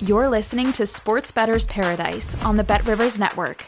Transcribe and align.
You're 0.00 0.28
listening 0.28 0.70
to 0.74 0.86
Sports 0.86 1.32
Bettor's 1.32 1.66
Paradise 1.66 2.40
on 2.44 2.56
the 2.56 2.62
Bet 2.62 2.86
Rivers 2.86 3.18
Network. 3.18 3.66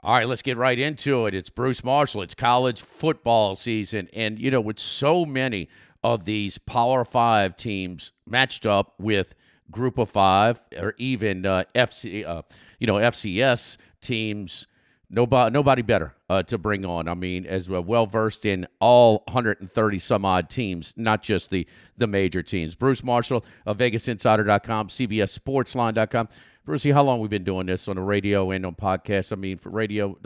All 0.00 0.12
right, 0.12 0.28
let's 0.28 0.42
get 0.42 0.58
right 0.58 0.78
into 0.78 1.24
it. 1.24 1.34
It's 1.34 1.48
Bruce 1.48 1.82
Marshall. 1.82 2.20
It's 2.20 2.34
college 2.34 2.82
football 2.82 3.56
season. 3.56 4.06
And, 4.12 4.38
you 4.38 4.50
know, 4.50 4.60
with 4.60 4.78
so 4.78 5.24
many 5.24 5.70
of 6.02 6.26
these 6.26 6.58
Power 6.58 7.06
Five 7.06 7.56
teams 7.56 8.12
matched 8.26 8.66
up 8.66 8.92
with 8.98 9.34
Group 9.70 9.96
of 9.96 10.10
Five 10.10 10.62
or 10.76 10.92
even 10.98 11.46
uh, 11.46 11.64
FC, 11.74 12.26
uh, 12.26 12.42
you 12.78 12.86
know, 12.86 12.96
FCS 12.96 13.78
teams, 14.02 14.66
nobody, 15.10 15.52
nobody 15.52 15.82
better 15.82 16.14
uh, 16.28 16.42
to 16.44 16.58
bring 16.58 16.84
on. 16.84 17.08
I 17.08 17.14
mean, 17.14 17.46
as 17.46 17.68
well 17.68 18.06
versed 18.06 18.46
in 18.46 18.66
all 18.80 19.22
130 19.26 19.98
some 19.98 20.24
odd 20.24 20.50
teams, 20.50 20.94
not 20.96 21.22
just 21.22 21.50
the 21.50 21.66
the 21.96 22.06
major 22.06 22.42
teams. 22.42 22.74
Bruce 22.74 23.02
Marshall 23.02 23.44
of 23.66 23.78
VegasInsider.com, 23.78 24.88
CBSSportsLine.com. 24.88 26.28
Brucey, 26.64 26.90
how 26.90 27.02
long 27.02 27.20
we've 27.20 27.30
been 27.30 27.44
doing 27.44 27.66
this 27.66 27.88
on 27.88 27.96
the 27.96 28.02
radio 28.02 28.50
and 28.50 28.64
on 28.64 28.74
podcasts? 28.74 29.32
I 29.32 29.36
mean, 29.36 29.58
for 29.58 29.68
radio, 29.68 30.18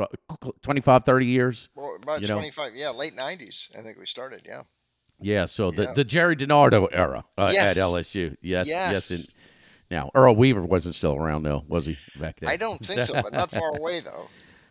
25, 0.62 1.04
30 1.04 1.26
years? 1.26 1.68
Well, 1.74 1.96
about 2.00 2.24
25, 2.24 2.72
know? 2.72 2.78
yeah, 2.78 2.90
late 2.90 3.14
90s, 3.16 3.76
I 3.76 3.82
think 3.82 3.98
we 3.98 4.06
started, 4.06 4.42
yeah. 4.46 4.62
Yeah, 5.20 5.46
so 5.46 5.72
the, 5.72 5.82
yeah. 5.82 5.92
the 5.94 6.04
Gerry 6.04 6.36
DiNardo 6.36 6.86
era 6.92 7.24
uh, 7.36 7.50
yes. 7.52 7.76
at 7.76 7.82
LSU. 7.82 8.36
Yes, 8.40 8.68
yes. 8.68 8.92
yes 8.92 9.10
and 9.10 9.34
now, 9.90 10.10
Earl 10.14 10.36
Weaver 10.36 10.62
wasn't 10.62 10.94
still 10.94 11.16
around, 11.16 11.44
though, 11.44 11.64
was 11.66 11.86
he, 11.86 11.96
back 12.20 12.40
then? 12.40 12.50
I 12.50 12.56
don't 12.56 12.84
think 12.84 13.04
so, 13.04 13.14
but 13.14 13.32
not 13.32 13.50
far 13.50 13.76
away, 13.78 14.00
though. 14.00 14.28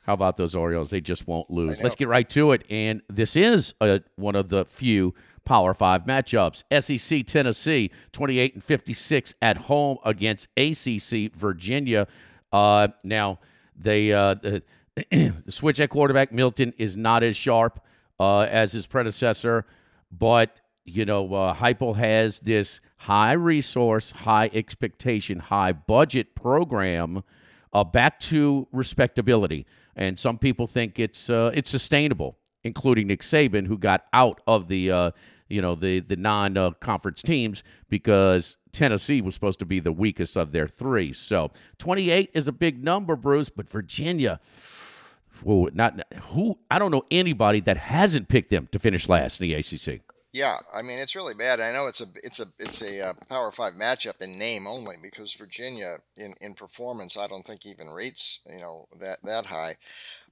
How 0.07 0.13
about 0.13 0.37
those 0.37 0.55
Orioles? 0.55 0.89
They 0.89 1.01
just 1.01 1.27
won't 1.27 1.51
lose. 1.51 1.83
Let's 1.83 1.95
get 1.95 2.07
right 2.07 2.27
to 2.29 2.53
it. 2.53 2.65
And 2.69 3.01
this 3.09 3.35
is 3.35 3.73
a, 3.81 4.01
one 4.15 4.37
of 4.37 4.47
the 4.47 4.63
few 4.63 5.13
Power 5.43 5.73
Five 5.73 6.05
matchups. 6.05 6.63
SEC 6.81 7.25
Tennessee, 7.25 7.91
28 8.13 8.53
and 8.53 8.63
56 8.63 9.33
at 9.41 9.57
home 9.57 9.97
against 10.05 10.47
ACC 10.55 11.33
Virginia. 11.35 12.07
Uh, 12.53 12.87
now, 13.03 13.39
they 13.75 14.13
uh, 14.13 14.35
the, 14.35 14.63
the 15.11 15.51
switch 15.51 15.81
at 15.81 15.89
quarterback 15.89 16.31
Milton 16.31 16.73
is 16.77 16.95
not 16.95 17.21
as 17.21 17.35
sharp 17.35 17.81
uh, 18.17 18.47
as 18.49 18.71
his 18.71 18.87
predecessor, 18.87 19.65
but 20.09 20.61
you 20.85 21.03
know, 21.03 21.33
uh, 21.33 21.53
Heupel 21.53 21.97
has 21.97 22.39
this 22.39 22.79
high 22.95 23.33
resource, 23.33 24.11
high 24.11 24.49
expectation, 24.53 25.39
high 25.39 25.73
budget 25.73 26.33
program 26.33 27.23
uh, 27.73 27.83
back 27.83 28.19
to 28.21 28.67
respectability 28.71 29.65
and 29.97 30.17
some 30.17 30.37
people 30.37 30.67
think 30.67 30.99
it's 30.99 31.29
uh, 31.29 31.51
it's 31.53 31.69
sustainable, 31.69 32.37
including 32.63 33.07
Nick 33.07 33.21
Saban, 33.21 33.67
who 33.67 33.77
got 33.77 34.05
out 34.13 34.39
of 34.47 34.67
the 34.67 34.91
uh, 34.91 35.11
you 35.49 35.61
know 35.61 35.75
the 35.75 35.99
the 35.99 36.15
non 36.15 36.55
uh, 36.55 36.71
conference 36.71 37.21
teams 37.21 37.63
because 37.89 38.57
Tennessee 38.71 39.21
was 39.21 39.33
supposed 39.33 39.59
to 39.59 39.65
be 39.65 39.79
the 39.79 39.91
weakest 39.91 40.37
of 40.37 40.51
their 40.51 40.67
three. 40.67 41.11
So 41.13 41.51
28 41.79 42.29
is 42.33 42.47
a 42.47 42.51
big 42.51 42.83
number, 42.83 43.15
Bruce, 43.15 43.49
but 43.49 43.69
Virginia. 43.69 44.39
Whoa, 45.43 45.69
not 45.73 46.01
who 46.29 46.57
I 46.71 46.79
don't 46.79 46.91
know 46.91 47.03
anybody 47.11 47.59
that 47.61 47.77
hasn't 47.77 48.27
picked 48.29 48.49
them 48.49 48.67
to 48.71 48.79
finish 48.79 49.09
last 49.09 49.41
in 49.41 49.49
the 49.49 49.53
ACC. 49.55 50.01
Yeah, 50.33 50.57
I 50.73 50.81
mean 50.81 50.99
it's 50.99 51.15
really 51.15 51.33
bad. 51.33 51.59
I 51.59 51.71
know 51.71 51.87
it's 51.87 52.01
a 52.01 52.05
it's 52.23 52.39
a 52.39 52.45
it's 52.59 52.81
a 52.81 53.09
uh, 53.09 53.13
Power 53.29 53.51
Five 53.51 53.73
matchup 53.73 54.21
in 54.21 54.37
name 54.37 54.67
only 54.67 54.95
because 55.01 55.33
Virginia 55.33 55.99
in 56.15 56.33
in 56.41 56.53
performance 56.53 57.17
I 57.17 57.27
don't 57.27 57.45
think 57.45 57.65
even 57.65 57.89
rates 57.89 58.41
you 58.49 58.59
know 58.59 58.87
that 58.99 59.19
that 59.23 59.47
high. 59.47 59.77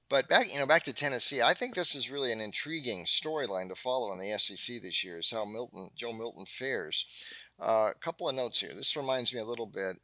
But 0.08 0.28
back 0.28 0.52
you 0.52 0.60
know 0.60 0.66
back 0.66 0.84
to 0.84 0.92
Tennessee, 0.92 1.42
I 1.42 1.54
think 1.54 1.74
this 1.74 1.94
is 1.94 2.10
really 2.10 2.30
an 2.30 2.40
intriguing 2.40 3.06
storyline 3.06 3.68
to 3.70 3.74
follow 3.74 4.12
in 4.12 4.18
the 4.18 4.38
SEC 4.38 4.82
this 4.82 5.02
year. 5.02 5.18
Is 5.18 5.30
how 5.30 5.44
Milton 5.44 5.90
Joe 5.96 6.12
Milton 6.12 6.44
fares. 6.46 7.06
Uh, 7.58 7.90
a 7.90 7.98
couple 7.98 8.28
of 8.28 8.34
notes 8.34 8.60
here. 8.60 8.74
This 8.74 8.96
reminds 8.96 9.32
me 9.34 9.40
a 9.40 9.44
little 9.46 9.66
bit 9.66 9.98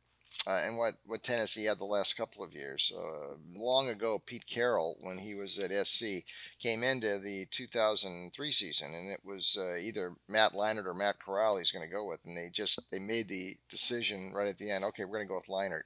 uh, 0.47 0.61
and 0.65 0.77
what, 0.77 0.95
what 1.07 1.23
Tennessee 1.23 1.65
had 1.65 1.79
the 1.79 1.85
last 1.85 2.17
couple 2.17 2.43
of 2.43 2.55
years. 2.55 2.93
Uh, 2.97 3.37
long 3.55 3.89
ago, 3.89 4.21
Pete 4.25 4.47
Carroll, 4.47 4.97
when 5.01 5.19
he 5.19 5.35
was 5.35 5.59
at 5.59 5.87
SC, 5.87 6.25
came 6.59 6.83
into 6.83 7.19
the 7.19 7.47
2003 7.51 8.51
season, 8.51 8.95
and 8.95 9.11
it 9.11 9.21
was 9.25 9.57
uh, 9.61 9.77
either 9.77 10.15
Matt 10.29 10.53
Leinart 10.53 10.87
or 10.87 10.95
Matt 10.95 11.17
Cassel 11.25 11.59
he's 11.59 11.71
going 11.71 11.87
to 11.87 11.93
go 11.93 12.07
with, 12.07 12.21
and 12.25 12.37
they 12.37 12.49
just 12.53 12.81
they 12.91 12.99
made 12.99 13.29
the 13.29 13.53
decision 13.69 14.33
right 14.33 14.49
at 14.49 14.59
the 14.59 14.71
end. 14.71 14.85
Okay, 14.85 15.05
we're 15.05 15.19
going 15.19 15.27
to 15.27 15.29
go 15.29 15.37
with 15.37 15.47
Leinart. 15.47 15.83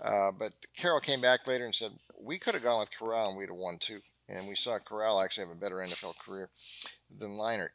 Uh, 0.00 0.32
but 0.32 0.52
Carroll 0.76 1.00
came 1.00 1.20
back 1.20 1.46
later 1.46 1.64
and 1.64 1.74
said 1.74 1.92
we 2.20 2.38
could 2.38 2.54
have 2.54 2.62
gone 2.62 2.80
with 2.80 2.90
Cassel 2.90 3.30
and 3.30 3.38
we'd 3.38 3.48
have 3.48 3.56
won 3.56 3.78
too. 3.78 4.00
And 4.28 4.48
we 4.48 4.54
saw 4.54 4.78
Corral 4.78 5.20
actually 5.20 5.46
have 5.46 5.56
a 5.56 5.60
better 5.60 5.76
NFL 5.76 6.18
career 6.18 6.48
than 7.18 7.36
Leinart. 7.36 7.70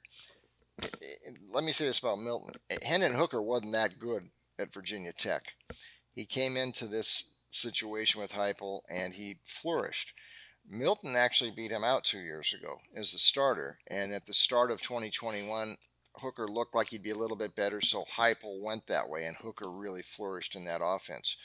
Let 1.52 1.64
me 1.64 1.72
say 1.72 1.86
this 1.86 2.00
about 2.00 2.20
Milton. 2.20 2.54
Hendon 2.84 3.14
Hooker 3.14 3.42
wasn't 3.42 3.74
that 3.74 4.00
good 4.00 4.30
at 4.60 4.74
Virginia 4.74 5.14
Tech. 5.14 5.56
He 6.12 6.26
came 6.26 6.58
into 6.58 6.88
this 6.88 7.40
situation 7.50 8.22
with 8.22 8.34
Heupel 8.34 8.82
and 8.90 9.14
he 9.14 9.36
flourished. 9.44 10.14
Milton 10.70 11.16
actually 11.16 11.52
beat 11.52 11.72
him 11.72 11.84
out 11.84 12.04
two 12.04 12.20
years 12.20 12.54
ago 12.54 12.82
as 12.94 13.12
the 13.12 13.20
starter, 13.20 13.80
and 13.88 14.12
at 14.12 14.26
the 14.26 14.34
start 14.34 14.70
of 14.70 14.82
2021, 14.82 15.78
Hooker 16.16 16.48
looked 16.48 16.76
like 16.76 16.90
he'd 16.90 17.04
be 17.04 17.12
a 17.12 17.18
little 17.18 17.38
bit 17.38 17.56
better, 17.56 17.80
so 17.80 18.04
Heupel 18.04 18.62
went 18.62 18.88
that 18.88 19.08
way, 19.08 19.26
and 19.26 19.38
Hooker 19.38 19.70
really 19.70 20.02
flourished 20.02 20.56
in 20.56 20.66
that 20.66 20.82
offense. 20.84 21.38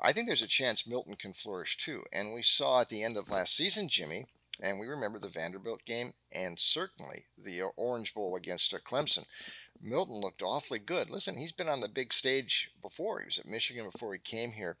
I 0.00 0.12
think 0.12 0.26
there's 0.26 0.42
a 0.42 0.46
chance 0.46 0.86
Milton 0.86 1.16
can 1.16 1.32
flourish 1.32 1.76
too, 1.76 2.04
and 2.12 2.32
we 2.32 2.42
saw 2.42 2.80
at 2.80 2.88
the 2.88 3.02
end 3.02 3.16
of 3.16 3.30
last 3.30 3.54
season, 3.54 3.88
Jimmy, 3.88 4.26
and 4.62 4.78
we 4.78 4.86
remember 4.86 5.18
the 5.18 5.28
Vanderbilt 5.28 5.84
game, 5.84 6.14
and 6.32 6.58
certainly 6.58 7.24
the 7.36 7.62
Orange 7.76 8.14
Bowl 8.14 8.36
against 8.36 8.72
Clemson. 8.84 9.26
Milton 9.82 10.16
looked 10.16 10.42
awfully 10.42 10.78
good. 10.78 11.10
Listen, 11.10 11.36
he's 11.36 11.52
been 11.52 11.68
on 11.68 11.80
the 11.80 11.88
big 11.88 12.12
stage 12.12 12.70
before. 12.82 13.20
He 13.20 13.26
was 13.26 13.38
at 13.38 13.46
Michigan 13.46 13.88
before 13.90 14.12
he 14.12 14.18
came 14.18 14.52
here, 14.52 14.76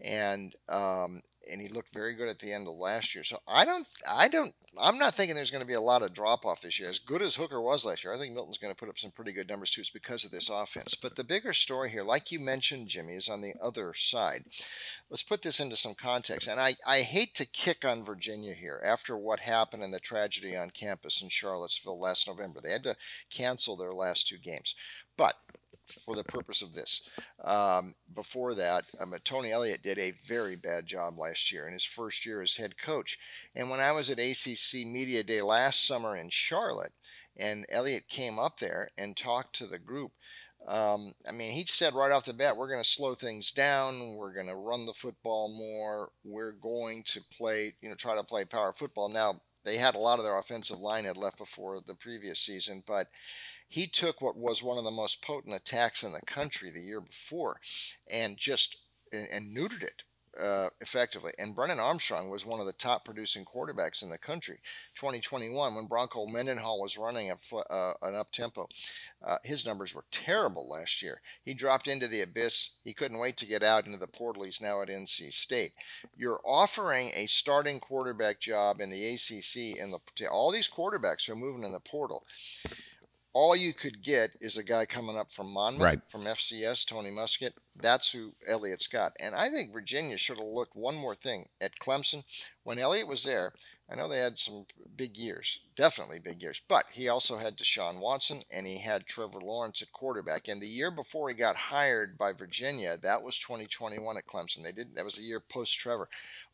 and 0.00 0.54
um, 0.68 1.22
and 1.50 1.60
he 1.60 1.68
looked 1.68 1.92
very 1.92 2.14
good 2.14 2.28
at 2.28 2.38
the 2.38 2.52
end 2.52 2.68
of 2.68 2.74
last 2.74 3.14
year. 3.14 3.24
So 3.24 3.38
I 3.46 3.64
don't, 3.64 3.86
I 4.08 4.28
don't, 4.28 4.52
I'm 4.80 4.98
not 4.98 5.14
thinking 5.14 5.34
there's 5.34 5.50
going 5.50 5.62
to 5.62 5.66
be 5.66 5.74
a 5.74 5.80
lot 5.80 6.02
of 6.02 6.12
drop 6.12 6.44
off 6.44 6.60
this 6.60 6.78
year. 6.78 6.88
As 6.88 6.98
good 6.98 7.22
as 7.22 7.36
Hooker 7.36 7.60
was 7.60 7.84
last 7.84 8.04
year, 8.04 8.12
I 8.12 8.18
think 8.18 8.34
Milton's 8.34 8.58
going 8.58 8.72
to 8.72 8.78
put 8.78 8.88
up 8.88 8.98
some 8.98 9.10
pretty 9.10 9.32
good 9.32 9.48
numbers 9.48 9.70
too. 9.70 9.80
It's 9.80 9.90
because 9.90 10.24
of 10.24 10.30
this 10.30 10.48
offense. 10.48 10.94
But 10.94 11.16
the 11.16 11.24
bigger 11.24 11.52
story 11.52 11.90
here, 11.90 12.02
like 12.02 12.30
you 12.30 12.38
mentioned, 12.38 12.88
Jimmy, 12.88 13.14
is 13.14 13.28
on 13.28 13.40
the 13.40 13.54
other 13.62 13.92
side. 13.94 14.44
Let's 15.10 15.22
put 15.22 15.42
this 15.42 15.60
into 15.60 15.76
some 15.76 15.94
context. 15.94 16.48
And 16.48 16.60
I, 16.60 16.74
I 16.86 17.00
hate 17.00 17.34
to 17.36 17.46
kick 17.46 17.84
on 17.84 18.04
Virginia 18.04 18.54
here 18.54 18.80
after 18.84 19.16
what 19.16 19.40
happened 19.40 19.82
in 19.82 19.90
the 19.90 20.00
tragedy 20.00 20.56
on 20.56 20.70
campus 20.70 21.22
in 21.22 21.28
Charlottesville 21.28 21.98
last 21.98 22.28
November. 22.28 22.60
They 22.60 22.72
had 22.72 22.84
to 22.84 22.96
cancel 23.30 23.76
their 23.76 23.94
last 23.94 24.28
two 24.28 24.38
games. 24.38 24.74
But 25.16 25.34
for 26.04 26.16
the 26.16 26.24
purpose 26.24 26.62
of 26.62 26.74
this. 26.74 27.08
Um, 27.44 27.94
before 28.14 28.54
that, 28.54 28.84
um, 29.00 29.14
Tony 29.24 29.52
Elliott 29.52 29.82
did 29.82 29.98
a 29.98 30.14
very 30.26 30.56
bad 30.56 30.86
job 30.86 31.18
last 31.18 31.52
year 31.52 31.66
in 31.66 31.72
his 31.72 31.84
first 31.84 32.24
year 32.26 32.42
as 32.42 32.56
head 32.56 32.76
coach. 32.78 33.18
And 33.54 33.70
when 33.70 33.80
I 33.80 33.92
was 33.92 34.10
at 34.10 34.18
ACC 34.18 34.86
Media 34.86 35.22
Day 35.22 35.42
last 35.42 35.86
summer 35.86 36.16
in 36.16 36.30
Charlotte, 36.30 36.92
and 37.36 37.66
Elliott 37.68 38.08
came 38.08 38.38
up 38.38 38.58
there 38.58 38.88
and 38.98 39.16
talked 39.16 39.54
to 39.56 39.66
the 39.66 39.78
group, 39.78 40.12
um, 40.66 41.12
I 41.26 41.32
mean, 41.32 41.52
he 41.52 41.64
said 41.64 41.94
right 41.94 42.12
off 42.12 42.24
the 42.24 42.34
bat, 42.34 42.56
we're 42.56 42.68
going 42.68 42.82
to 42.82 42.88
slow 42.88 43.14
things 43.14 43.52
down. 43.52 44.16
We're 44.16 44.34
going 44.34 44.48
to 44.48 44.56
run 44.56 44.86
the 44.86 44.92
football 44.92 45.48
more. 45.56 46.10
We're 46.24 46.52
going 46.52 47.04
to 47.06 47.20
play, 47.36 47.72
you 47.80 47.88
know, 47.88 47.94
try 47.94 48.16
to 48.16 48.24
play 48.24 48.44
power 48.44 48.72
football. 48.72 49.08
Now, 49.08 49.40
they 49.64 49.76
had 49.76 49.94
a 49.94 49.98
lot 49.98 50.18
of 50.18 50.24
their 50.24 50.38
offensive 50.38 50.78
line 50.78 51.04
had 51.04 51.16
left 51.16 51.38
before 51.38 51.80
the 51.86 51.94
previous 51.94 52.40
season, 52.40 52.82
but 52.86 53.08
he 53.68 53.86
took 53.86 54.20
what 54.20 54.36
was 54.36 54.62
one 54.62 54.78
of 54.78 54.84
the 54.84 54.90
most 54.90 55.22
potent 55.22 55.54
attacks 55.54 56.02
in 56.02 56.12
the 56.12 56.22
country 56.22 56.70
the 56.70 56.80
year 56.80 57.00
before 57.00 57.60
and 58.10 58.36
just 58.36 58.84
and 59.12 59.56
neutered 59.56 59.82
it 59.82 60.02
uh, 60.38 60.68
effectively. 60.80 61.32
And 61.38 61.54
Brennan 61.54 61.80
Armstrong 61.80 62.30
was 62.30 62.46
one 62.46 62.60
of 62.60 62.66
the 62.66 62.72
top 62.72 63.04
producing 63.04 63.44
quarterbacks 63.44 64.02
in 64.02 64.10
the 64.10 64.18
country. 64.18 64.60
2021, 64.94 65.74
when 65.74 65.86
Bronco 65.86 66.26
Mendenhall 66.26 66.80
was 66.80 66.98
running 66.98 67.30
a, 67.30 67.56
uh, 67.56 67.94
an 68.02 68.14
up 68.14 68.30
tempo, 68.32 68.68
uh, 69.24 69.38
his 69.42 69.66
numbers 69.66 69.94
were 69.94 70.04
terrible 70.10 70.68
last 70.68 71.02
year. 71.02 71.20
He 71.42 71.54
dropped 71.54 71.88
into 71.88 72.06
the 72.06 72.20
abyss. 72.20 72.76
He 72.84 72.92
couldn't 72.92 73.18
wait 73.18 73.36
to 73.38 73.46
get 73.46 73.62
out 73.62 73.86
into 73.86 73.98
the 73.98 74.06
portal. 74.06 74.44
He's 74.44 74.60
now 74.60 74.82
at 74.82 74.88
NC 74.88 75.32
State. 75.32 75.72
You're 76.16 76.40
offering 76.44 77.10
a 77.14 77.26
starting 77.26 77.80
quarterback 77.80 78.40
job 78.40 78.80
in 78.80 78.90
the 78.90 79.14
ACC, 79.14 79.80
and 79.80 79.92
the, 79.92 80.28
all 80.28 80.52
these 80.52 80.68
quarterbacks 80.68 81.28
are 81.28 81.36
moving 81.36 81.64
in 81.64 81.72
the 81.72 81.80
portal 81.80 82.24
all 83.38 83.54
you 83.54 83.72
could 83.72 84.02
get 84.02 84.32
is 84.40 84.56
a 84.56 84.64
guy 84.64 84.84
coming 84.84 85.16
up 85.16 85.30
from 85.30 85.52
Monmouth, 85.52 85.80
right. 85.80 86.00
from 86.08 86.22
FCS, 86.22 86.84
Tony 86.84 87.10
Muskett. 87.10 87.52
That's 87.80 88.10
who 88.10 88.34
Elliott's 88.48 88.88
got. 88.88 89.12
And 89.20 89.32
I 89.32 89.48
think 89.48 89.72
Virginia 89.72 90.18
should 90.18 90.38
have 90.38 90.46
looked 90.46 90.74
one 90.74 90.96
more 90.96 91.14
thing 91.14 91.46
at 91.60 91.78
Clemson. 91.78 92.24
When 92.64 92.80
Elliott 92.80 93.06
was 93.06 93.22
there, 93.22 93.52
I 93.88 93.94
know 93.94 94.08
they 94.08 94.18
had 94.18 94.38
some 94.38 94.66
big 94.96 95.16
years, 95.16 95.60
definitely 95.76 96.18
big 96.18 96.42
years, 96.42 96.60
but 96.66 96.86
he 96.92 97.08
also 97.08 97.38
had 97.38 97.56
Deshaun 97.56 98.00
Watson 98.00 98.42
and 98.50 98.66
he 98.66 98.78
had 98.78 99.06
Trevor 99.06 99.40
Lawrence 99.40 99.82
at 99.82 99.92
quarterback. 99.92 100.48
And 100.48 100.60
the 100.60 100.66
year 100.66 100.90
before 100.90 101.28
he 101.28 101.36
got 101.36 101.54
hired 101.54 102.18
by 102.18 102.32
Virginia, 102.32 102.96
that 103.02 103.22
was 103.22 103.38
2021 103.38 104.16
at 104.16 104.26
Clemson. 104.26 104.64
They 104.64 104.72
did 104.72 104.96
that 104.96 105.04
was 105.04 105.16
a 105.16 105.22
year 105.22 105.38
post 105.38 105.78
Trevor. 105.78 106.08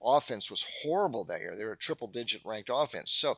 Offense 0.05 0.51
was 0.51 0.67
horrible 0.83 1.25
that 1.25 1.41
year. 1.41 1.57
They 1.57 1.65
were 1.65 1.73
a 1.73 1.79
triple 1.79 2.09
digit 2.09 2.43
ranked 2.45 2.71
offense. 2.71 3.11
So, 3.11 3.37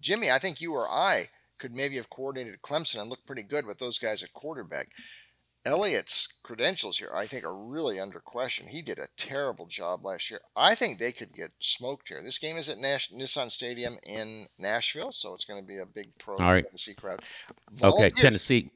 Jimmy, 0.00 0.32
I 0.32 0.40
think 0.40 0.60
you 0.60 0.74
or 0.74 0.88
I 0.88 1.28
could 1.58 1.74
maybe 1.74 1.96
have 1.96 2.10
coordinated 2.10 2.62
Clemson 2.62 3.00
and 3.00 3.10
looked 3.10 3.26
pretty 3.26 3.42
good 3.42 3.66
with 3.66 3.78
those 3.78 3.98
guys 3.98 4.22
at 4.22 4.32
quarterback. 4.32 4.90
Elliott's 5.64 6.28
credentials 6.42 6.98
here, 6.98 7.10
I 7.14 7.26
think, 7.26 7.44
are 7.44 7.54
really 7.54 8.00
under 8.00 8.20
question. 8.20 8.68
He 8.68 8.80
did 8.80 8.98
a 8.98 9.08
terrible 9.16 9.66
job 9.66 10.04
last 10.04 10.30
year. 10.30 10.40
I 10.56 10.74
think 10.74 10.98
they 10.98 11.12
could 11.12 11.34
get 11.34 11.50
smoked 11.58 12.08
here. 12.08 12.22
This 12.22 12.38
game 12.38 12.56
is 12.56 12.68
at 12.68 12.78
Nash- 12.78 13.10
Nissan 13.10 13.50
Stadium 13.50 13.98
in 14.06 14.46
Nashville, 14.58 15.12
so 15.12 15.34
it's 15.34 15.44
going 15.44 15.60
to 15.60 15.66
be 15.66 15.78
a 15.78 15.84
big 15.84 16.16
pro 16.18 16.36
All 16.36 16.52
right. 16.52 16.64
Tennessee 16.64 16.94
crowd. 16.94 17.20
Volunteers, 17.72 18.12
okay, 18.12 18.22
Tennessee. 18.22 18.70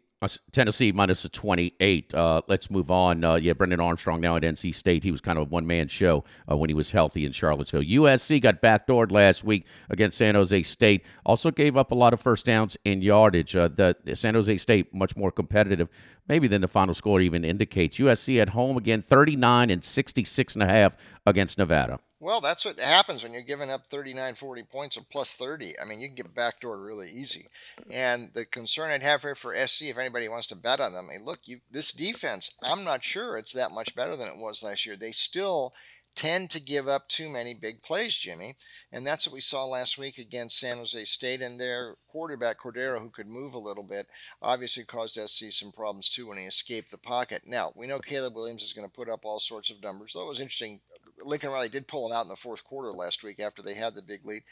Tennessee 0.52 0.92
minus 0.92 1.24
a 1.24 1.28
28. 1.28 2.14
Uh, 2.14 2.42
let's 2.48 2.70
move 2.70 2.90
on. 2.90 3.24
Uh, 3.24 3.34
yeah, 3.36 3.52
Brennan 3.52 3.80
Armstrong 3.80 4.20
now 4.20 4.36
at 4.36 4.42
NC 4.42 4.74
State. 4.74 5.02
He 5.02 5.10
was 5.10 5.20
kind 5.20 5.38
of 5.38 5.48
a 5.48 5.50
one 5.50 5.66
man 5.66 5.88
show 5.88 6.24
uh, 6.50 6.56
when 6.56 6.70
he 6.70 6.74
was 6.74 6.90
healthy 6.90 7.24
in 7.24 7.32
Charlottesville. 7.32 7.82
USC 7.82 8.40
got 8.40 8.62
backdoored 8.62 9.10
last 9.10 9.44
week 9.44 9.66
against 9.90 10.18
San 10.18 10.34
Jose 10.34 10.62
State. 10.62 11.04
Also 11.24 11.50
gave 11.50 11.76
up 11.76 11.90
a 11.90 11.94
lot 11.94 12.12
of 12.12 12.20
first 12.20 12.46
downs 12.46 12.76
in 12.84 13.02
yardage. 13.02 13.56
Uh, 13.56 13.68
the 13.68 13.96
San 14.14 14.34
Jose 14.34 14.58
State 14.58 14.94
much 14.94 15.16
more 15.16 15.32
competitive, 15.32 15.88
maybe 16.28 16.48
than 16.48 16.60
the 16.60 16.68
final 16.68 16.94
score 16.94 17.20
even 17.20 17.44
indicates. 17.44 17.98
USC 17.98 18.40
at 18.40 18.50
home 18.50 18.76
again, 18.76 19.02
39 19.02 19.70
and 19.70 19.82
66 19.82 20.54
and 20.54 20.62
a 20.62 20.66
half 20.66 20.96
against 21.26 21.58
Nevada. 21.58 21.98
Well, 22.22 22.40
that's 22.40 22.64
what 22.64 22.78
happens 22.78 23.24
when 23.24 23.32
you're 23.32 23.42
giving 23.42 23.68
up 23.68 23.88
39, 23.88 24.36
40 24.36 24.62
points 24.62 24.96
or 24.96 25.00
plus 25.10 25.34
30. 25.34 25.74
I 25.80 25.84
mean, 25.84 25.98
you 25.98 26.06
can 26.06 26.14
get 26.14 26.32
backdoor 26.32 26.78
really 26.78 27.08
easy. 27.08 27.48
And 27.90 28.30
the 28.32 28.44
concern 28.44 28.92
I'd 28.92 29.02
have 29.02 29.22
here 29.22 29.34
for 29.34 29.56
SC, 29.56 29.86
if 29.86 29.98
anybody 29.98 30.28
wants 30.28 30.46
to 30.46 30.54
bet 30.54 30.78
on 30.78 30.92
them, 30.92 31.08
mean, 31.08 31.24
look, 31.24 31.40
you, 31.46 31.56
this 31.68 31.92
defense, 31.92 32.54
I'm 32.62 32.84
not 32.84 33.02
sure 33.02 33.36
it's 33.36 33.52
that 33.54 33.72
much 33.72 33.96
better 33.96 34.14
than 34.14 34.28
it 34.28 34.36
was 34.36 34.62
last 34.62 34.86
year. 34.86 34.94
They 34.94 35.10
still 35.10 35.74
tend 36.14 36.50
to 36.50 36.62
give 36.62 36.86
up 36.86 37.08
too 37.08 37.28
many 37.28 37.54
big 37.54 37.82
plays, 37.82 38.16
Jimmy. 38.16 38.54
And 38.92 39.04
that's 39.04 39.26
what 39.26 39.34
we 39.34 39.40
saw 39.40 39.64
last 39.64 39.98
week 39.98 40.18
against 40.18 40.60
San 40.60 40.76
Jose 40.76 41.04
State. 41.06 41.40
And 41.40 41.58
their 41.58 41.96
quarterback, 42.06 42.60
Cordeiro, 42.60 43.00
who 43.00 43.10
could 43.10 43.26
move 43.26 43.54
a 43.54 43.58
little 43.58 43.82
bit, 43.82 44.06
obviously 44.40 44.84
caused 44.84 45.16
SC 45.16 45.50
some 45.50 45.72
problems 45.72 46.08
too 46.08 46.28
when 46.28 46.38
he 46.38 46.44
escaped 46.44 46.92
the 46.92 46.98
pocket. 46.98 47.42
Now, 47.46 47.72
we 47.74 47.88
know 47.88 47.98
Caleb 47.98 48.36
Williams 48.36 48.62
is 48.62 48.72
going 48.72 48.86
to 48.86 48.94
put 48.94 49.08
up 49.08 49.24
all 49.24 49.40
sorts 49.40 49.70
of 49.70 49.82
numbers. 49.82 50.12
Though 50.12 50.22
it 50.22 50.28
was 50.28 50.40
interesting, 50.40 50.80
Lincoln 51.24 51.50
Riley 51.50 51.68
did 51.68 51.88
pull 51.88 52.06
him 52.06 52.12
out 52.12 52.24
in 52.24 52.28
the 52.28 52.36
fourth 52.36 52.64
quarter 52.64 52.90
last 52.90 53.22
week 53.22 53.40
after 53.40 53.62
they 53.62 53.74
had 53.74 53.94
the 53.94 54.02
big 54.02 54.24
lead. 54.24 54.42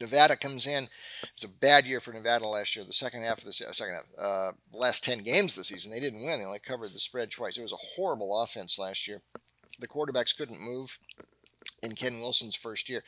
Nevada 0.00 0.36
comes 0.36 0.66
in. 0.66 0.86
It's 1.34 1.42
a 1.42 1.48
bad 1.48 1.84
year 1.84 2.00
for 2.00 2.12
Nevada 2.12 2.46
last 2.46 2.76
year. 2.76 2.84
The 2.84 2.92
second 2.92 3.22
half 3.22 3.38
of 3.38 3.44
the 3.44 3.52
second 3.52 3.94
half, 3.94 4.04
uh, 4.16 4.52
last 4.72 5.02
ten 5.02 5.18
games 5.18 5.54
of 5.54 5.58
the 5.58 5.64
season, 5.64 5.90
they 5.90 5.98
didn't 5.98 6.24
win. 6.24 6.38
They 6.38 6.44
only 6.44 6.60
covered 6.60 6.90
the 6.90 7.00
spread 7.00 7.32
twice. 7.32 7.58
It 7.58 7.62
was 7.62 7.72
a 7.72 7.96
horrible 7.96 8.40
offense 8.40 8.78
last 8.78 9.08
year 9.08 9.22
the 9.78 9.88
quarterbacks 9.88 10.36
couldn't 10.36 10.60
move 10.60 10.98
in 11.82 11.94
Ken 11.94 12.20
Wilson's 12.20 12.56
first 12.56 12.88
year. 12.88 13.02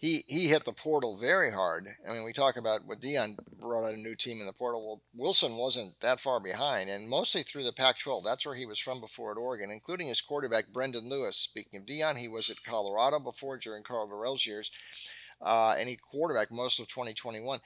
He 0.00 0.24
he 0.26 0.48
hit 0.48 0.64
the 0.64 0.72
portal 0.72 1.16
very 1.16 1.52
hard. 1.52 1.86
I 2.08 2.12
mean, 2.12 2.24
we 2.24 2.32
talk 2.32 2.56
about 2.56 2.86
what 2.86 3.00
Deion 3.00 3.36
brought 3.60 3.86
out 3.86 3.94
a 3.94 4.00
new 4.00 4.16
team 4.16 4.40
in 4.40 4.46
the 4.46 4.52
portal. 4.52 4.84
Well, 4.84 5.02
Wilson 5.14 5.56
wasn't 5.56 6.00
that 6.00 6.18
far 6.18 6.40
behind, 6.40 6.90
and 6.90 7.08
mostly 7.08 7.42
through 7.42 7.64
the 7.64 7.72
Pac-12. 7.72 8.24
That's 8.24 8.44
where 8.46 8.54
he 8.54 8.66
was 8.66 8.78
from 8.78 9.00
before 9.00 9.32
at 9.32 9.38
Oregon, 9.38 9.70
including 9.70 10.08
his 10.08 10.20
quarterback 10.20 10.68
Brendon 10.72 11.08
Lewis. 11.08 11.36
Speaking 11.36 11.78
of 11.78 11.86
Deion, 11.86 12.16
he 12.16 12.26
was 12.26 12.50
at 12.50 12.64
Colorado 12.64 13.20
before 13.20 13.58
during 13.58 13.82
Karl 13.82 14.08
Dorrell's 14.08 14.46
years, 14.46 14.70
uh, 15.40 15.74
and 15.78 15.88
he 15.88 15.96
quarterbacked 15.96 16.52
most 16.52 16.80
of 16.80 16.88
2021 16.88 17.60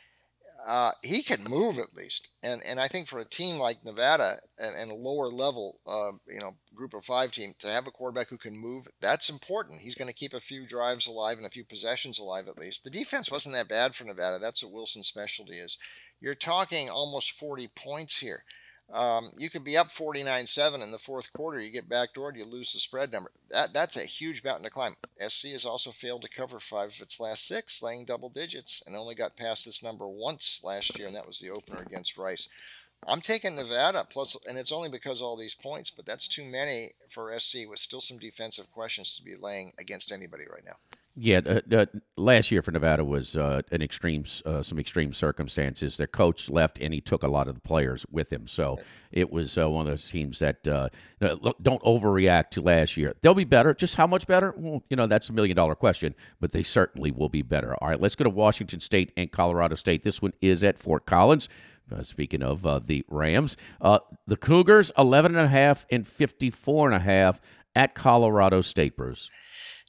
uh, 0.67 0.91
he 1.03 1.23
can 1.23 1.45
move 1.45 1.79
at 1.79 1.95
least. 1.97 2.29
And 2.43 2.61
and 2.65 2.81
I 2.81 2.89
think 2.89 3.07
for 3.07 3.21
a 3.21 3.25
team 3.25 3.57
like 3.57 3.85
Nevada 3.85 4.39
and, 4.59 4.75
and 4.75 4.91
a 4.91 4.95
lower 4.95 5.31
level, 5.31 5.79
uh, 5.87 6.13
you 6.27 6.41
know, 6.41 6.57
group 6.75 6.93
of 6.93 7.05
five 7.05 7.31
team 7.31 7.55
to 7.61 7.69
have 7.69 7.87
a 7.87 7.93
quarterback 7.93 8.29
who 8.29 8.37
can 8.37 8.59
move, 8.59 8.89
that's 9.01 9.31
important. 9.31 9.81
He's 9.81 9.95
going 9.95 10.09
to 10.09 10.15
keep 10.15 10.35
a 10.35 10.41
few 10.41 10.67
drives 10.67 11.07
alive 11.07 11.39
and 11.39 11.47
a 11.47 11.51
few 11.51 11.65
possessions 11.65 12.19
alive 12.19 12.49
at 12.49 12.59
least. 12.59 12.83
The 12.83 12.91
defense 12.91 13.31
wasn't 13.31 13.55
that 13.55 13.69
bad 13.69 13.95
for 13.95 14.05
Nevada. 14.05 14.39
That's 14.41 14.63
what 14.65 14.73
Wilson's 14.73 15.07
specialty 15.07 15.55
is. 15.55 15.79
You're 16.21 16.35
talking 16.35 16.91
almost 16.91 17.33
40 17.33 17.69
points 17.69 18.19
here. 18.19 18.43
Um, 18.93 19.31
you 19.37 19.51
could 19.51 19.65
be 19.65 19.77
up 19.77 19.89
49-7 19.89 20.83
in 20.83 20.93
the 20.93 20.99
fourth 20.99 21.33
quarter. 21.33 21.59
You 21.59 21.71
get 21.71 21.89
backdoored, 21.89 22.37
you 22.37 22.45
lose 22.45 22.73
the 22.73 22.79
spread 22.79 23.13
number. 23.13 23.33
That 23.51 23.73
that's 23.73 23.97
a 23.97 24.05
huge 24.05 24.45
mountain 24.45 24.65
to 24.65 24.71
climb. 24.71 24.95
SC 25.27 25.49
has 25.49 25.65
also 25.65 25.91
failed 25.91 26.23
to 26.23 26.29
cover 26.29 26.61
five 26.61 26.91
of 26.91 27.01
its 27.01 27.19
last 27.19 27.47
six, 27.47 27.83
laying 27.83 28.05
double 28.05 28.29
digits, 28.29 28.83
and 28.87 28.97
only 28.97 29.15
got 29.15 29.37
past 29.37 29.65
this 29.65 29.83
number 29.83 30.07
once 30.07 30.61
last 30.63 30.97
year, 30.99 31.09
and 31.09 31.17
that 31.17 31.27
was 31.27 31.41
the 31.41 31.51
opener 31.51 31.83
against 31.83 32.17
Rice. 32.17 32.49
I'm 33.07 33.21
taking 33.21 33.57
Nevada 33.57 34.07
plus, 34.09 34.37
and 34.49 34.57
it's 34.57 34.73
only 34.73 34.89
because 34.89 35.21
all 35.21 35.37
these 35.37 35.55
points, 35.55 35.91
but 35.91 36.07
that's 36.07 36.29
too 36.29 36.45
many 36.45 36.93
for 37.09 37.37
SC 37.39 37.69
with 37.69 37.79
still 37.79 38.01
some 38.01 38.19
defensive 38.19 38.71
questions 38.73 39.17
to 39.17 39.23
be 39.23 39.35
laying 39.35 39.73
against 39.79 40.13
anybody 40.13 40.45
right 40.51 40.65
now. 40.65 40.77
Yeah, 41.19 41.41
uh, 41.47 41.61
uh, 41.75 41.87
last 42.19 42.51
year 42.51 42.61
for 42.61 42.73
Nevada 42.73 43.03
was 43.03 43.37
uh, 43.37 43.63
an 43.73 43.81
extreme, 43.81 44.25
uh, 44.45 44.63
some 44.63 44.79
extreme 44.79 45.15
circumstances. 45.15 45.97
Their 45.97 46.07
coach 46.07 46.51
left, 46.51 46.79
and 46.79 46.93
he 46.93 47.01
took 47.01 47.23
a 47.23 47.27
lot 47.27 47.49
of 47.49 47.55
the 47.55 47.61
players 47.61 48.05
with 48.11 48.31
him. 48.31 48.47
So 48.47 48.79
it 49.11 49.33
was 49.33 49.57
uh, 49.57 49.71
one 49.71 49.87
of 49.87 49.91
those 49.91 50.11
teams 50.11 50.41
that 50.41 50.69
uh, 50.69 50.91
don't 51.63 51.83
overreact 51.83 52.51
to 52.51 52.61
last 52.61 52.99
year. 52.99 53.15
They'll 53.23 53.35
be 53.35 53.45
better. 53.45 53.73
Just 53.73 53.97
how 53.97 54.07
much 54.07 54.27
better? 54.27 54.53
Well, 54.59 54.83
you 54.91 54.97
know, 54.97 55.07
that's 55.07 55.31
a 55.31 55.33
million 55.33 55.57
dollar 55.57 55.75
question, 55.75 56.15
but 56.39 56.53
they 56.53 56.63
certainly 56.63 57.11
will 57.11 57.31
be 57.31 57.41
better. 57.41 57.75
All 57.77 57.89
right, 57.89 58.01
let's 58.01 58.15
go 58.15 58.25
to 58.25 58.31
Washington 58.31 58.81
State 58.81 59.13
and 59.17 59.33
Colorado 59.33 59.75
State. 59.75 60.03
This 60.03 60.21
one 60.21 60.35
is 60.43 60.63
at 60.63 60.79
Fort 60.79 61.07
Collins. 61.07 61.49
Uh, 61.91 62.03
speaking 62.03 62.43
of 62.43 62.67
uh, 62.67 62.81
the 62.85 63.05
Rams, 63.09 63.57
uh, 63.81 64.01
the 64.27 64.37
Cougars 64.37 64.93
11 64.99 65.35
and 65.35 65.47
a 65.47 65.49
half 65.49 65.87
and 65.89 66.07
54 66.07 66.89
and 66.89 66.97
a 66.97 66.99
half 66.99 67.41
at 67.75 67.95
Colorado 67.95 68.61
State, 68.61 68.97
Bruce. 68.97 69.31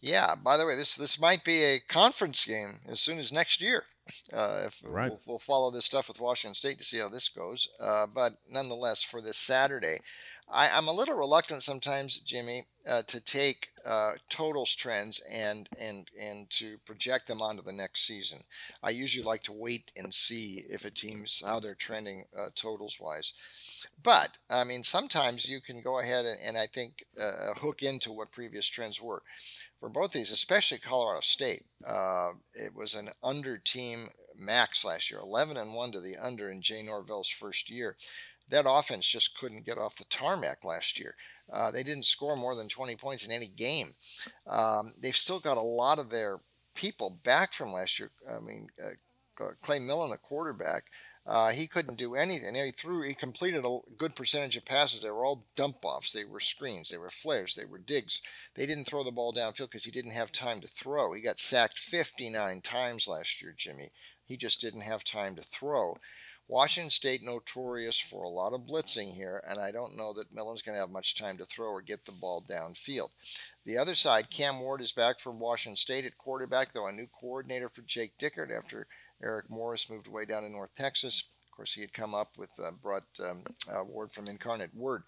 Yeah. 0.01 0.35
By 0.35 0.57
the 0.57 0.65
way, 0.65 0.75
this 0.75 0.95
this 0.95 1.19
might 1.19 1.43
be 1.43 1.63
a 1.63 1.79
conference 1.79 2.45
game 2.45 2.79
as 2.87 2.99
soon 2.99 3.19
as 3.19 3.31
next 3.31 3.61
year. 3.61 3.85
Uh, 4.33 4.63
if 4.65 4.81
right. 4.85 5.09
we'll, 5.09 5.19
we'll, 5.27 5.39
follow 5.39 5.69
this 5.69 5.83
stuff 5.83 6.07
with 6.07 6.21
Washington 6.21 6.55
State 6.55 6.77
to 6.77 6.83
see 6.83 6.99
how 6.99 7.09
this 7.09 7.27
goes. 7.27 7.67
Uh, 7.77 8.07
but 8.07 8.33
nonetheless, 8.49 9.03
for 9.03 9.21
this 9.21 9.35
Saturday, 9.35 9.99
I, 10.49 10.77
am 10.77 10.87
a 10.87 10.93
little 10.93 11.15
reluctant 11.15 11.63
sometimes, 11.63 12.17
Jimmy, 12.17 12.63
uh, 12.87 13.01
to 13.07 13.19
take 13.23 13.69
uh, 13.85 14.13
totals 14.29 14.75
trends 14.75 15.21
and 15.29 15.67
and 15.79 16.09
and 16.19 16.49
to 16.51 16.77
project 16.85 17.27
them 17.27 17.41
onto 17.41 17.61
the 17.61 17.73
next 17.73 18.07
season. 18.07 18.39
I 18.81 18.91
usually 18.91 19.25
like 19.25 19.43
to 19.43 19.53
wait 19.53 19.91
and 19.97 20.13
see 20.13 20.61
if 20.69 20.85
a 20.85 20.89
team's 20.89 21.43
how 21.45 21.59
they're 21.59 21.75
trending 21.75 22.25
uh, 22.37 22.49
totals 22.55 22.97
wise. 22.99 23.33
But 24.01 24.37
I 24.49 24.63
mean, 24.63 24.83
sometimes 24.83 25.49
you 25.49 25.59
can 25.59 25.81
go 25.81 25.99
ahead 25.99 26.25
and, 26.25 26.39
and 26.43 26.57
I 26.57 26.67
think 26.67 27.03
uh, 27.19 27.53
hook 27.55 27.83
into 27.83 28.13
what 28.13 28.31
previous 28.31 28.67
trends 28.67 29.01
were 29.01 29.23
for 29.79 29.89
both 29.89 30.13
these, 30.13 30.31
especially 30.31 30.77
Colorado 30.77 31.21
State. 31.21 31.65
Uh, 31.85 32.31
it 32.53 32.73
was 32.73 32.93
an 32.93 33.09
under 33.21 33.57
team 33.57 34.07
max 34.39 34.85
last 34.85 35.09
year, 35.11 35.19
11 35.19 35.57
and 35.57 35.73
one 35.73 35.91
to 35.91 35.99
the 35.99 36.15
under 36.15 36.49
in 36.49 36.61
Jay 36.61 36.83
Norvell's 36.83 37.29
first 37.29 37.69
year 37.69 37.97
that 38.49 38.65
offense 38.67 39.07
just 39.07 39.37
couldn't 39.37 39.65
get 39.65 39.77
off 39.77 39.95
the 39.95 40.05
tarmac 40.05 40.63
last 40.63 40.99
year. 40.99 41.15
Uh, 41.51 41.71
they 41.71 41.83
didn't 41.83 42.05
score 42.05 42.35
more 42.35 42.55
than 42.55 42.67
20 42.67 42.95
points 42.95 43.25
in 43.25 43.31
any 43.31 43.47
game. 43.47 43.93
Um, 44.47 44.93
they've 44.99 45.15
still 45.15 45.39
got 45.39 45.57
a 45.57 45.61
lot 45.61 45.99
of 45.99 46.09
their 46.09 46.39
people 46.75 47.19
back 47.23 47.53
from 47.53 47.71
last 47.71 47.99
year. 47.99 48.11
I 48.29 48.39
mean, 48.39 48.67
uh, 48.83 49.45
Clay 49.61 49.79
Millen, 49.79 50.09
the 50.09 50.17
quarterback, 50.17 50.85
uh, 51.27 51.51
he 51.51 51.67
couldn't 51.67 51.97
do 51.97 52.15
anything. 52.15 52.55
He 52.55 52.71
threw, 52.71 53.01
he 53.01 53.13
completed 53.13 53.65
a 53.65 53.79
good 53.97 54.15
percentage 54.15 54.55
of 54.55 54.63
passes. 54.63 55.01
They 55.01 55.09
were 55.09 55.25
all 55.25 55.45
dump 55.57 55.83
offs. 55.83 56.13
They 56.13 56.23
were 56.23 56.39
screens. 56.39 56.89
They 56.89 56.97
were 56.97 57.09
flares. 57.09 57.53
They 57.53 57.65
were 57.65 57.79
digs. 57.79 58.21
They 58.55 58.65
didn't 58.65 58.85
throw 58.85 59.03
the 59.03 59.11
ball 59.11 59.33
downfield 59.33 59.69
because 59.69 59.83
he 59.83 59.91
didn't 59.91 60.11
have 60.11 60.31
time 60.31 60.61
to 60.61 60.67
throw. 60.67 61.11
He 61.11 61.21
got 61.21 61.37
sacked 61.37 61.79
59 61.79 62.61
times 62.61 63.09
last 63.09 63.41
year, 63.41 63.53
Jimmy. 63.55 63.91
He 64.25 64.37
just 64.37 64.61
didn't 64.61 64.81
have 64.81 65.03
time 65.03 65.35
to 65.35 65.43
throw. 65.43 65.97
Washington 66.47 66.89
State 66.89 67.23
notorious 67.23 67.99
for 67.99 68.23
a 68.23 68.29
lot 68.29 68.53
of 68.53 68.61
blitzing 68.61 69.13
here, 69.13 69.43
and 69.47 69.59
I 69.59 69.71
don't 69.71 69.97
know 69.97 70.13
that 70.13 70.33
Millen's 70.33 70.61
going 70.61 70.75
to 70.75 70.79
have 70.79 70.89
much 70.89 71.17
time 71.17 71.37
to 71.37 71.45
throw 71.45 71.67
or 71.67 71.81
get 71.81 72.05
the 72.05 72.13
ball 72.13 72.41
downfield. 72.49 73.09
The 73.65 73.77
other 73.77 73.95
side, 73.95 74.29
Cam 74.29 74.61
Ward 74.61 74.81
is 74.81 74.93
back 74.93 75.19
from 75.19 75.39
Washington 75.39 75.75
State 75.75 76.05
at 76.05 76.17
quarterback, 76.17 76.71
though 76.71 76.87
a 76.87 76.91
new 76.91 77.07
coordinator 77.07 77.67
for 77.67 77.81
Jake 77.81 78.17
Dickert 78.17 78.55
after 78.55 78.87
Eric 79.21 79.49
Morris 79.49 79.89
moved 79.89 80.07
away 80.07 80.25
down 80.25 80.43
to 80.43 80.49
North 80.49 80.73
Texas. 80.73 81.25
Of 81.43 81.51
course, 81.51 81.73
he 81.73 81.81
had 81.81 81.91
come 81.91 82.15
up 82.15 82.37
with 82.37 82.51
uh, 82.63 82.71
brought 82.81 83.03
um, 83.21 83.43
uh, 83.69 83.83
Ward 83.83 84.11
from 84.11 84.27
Incarnate 84.27 84.75
Word. 84.75 85.03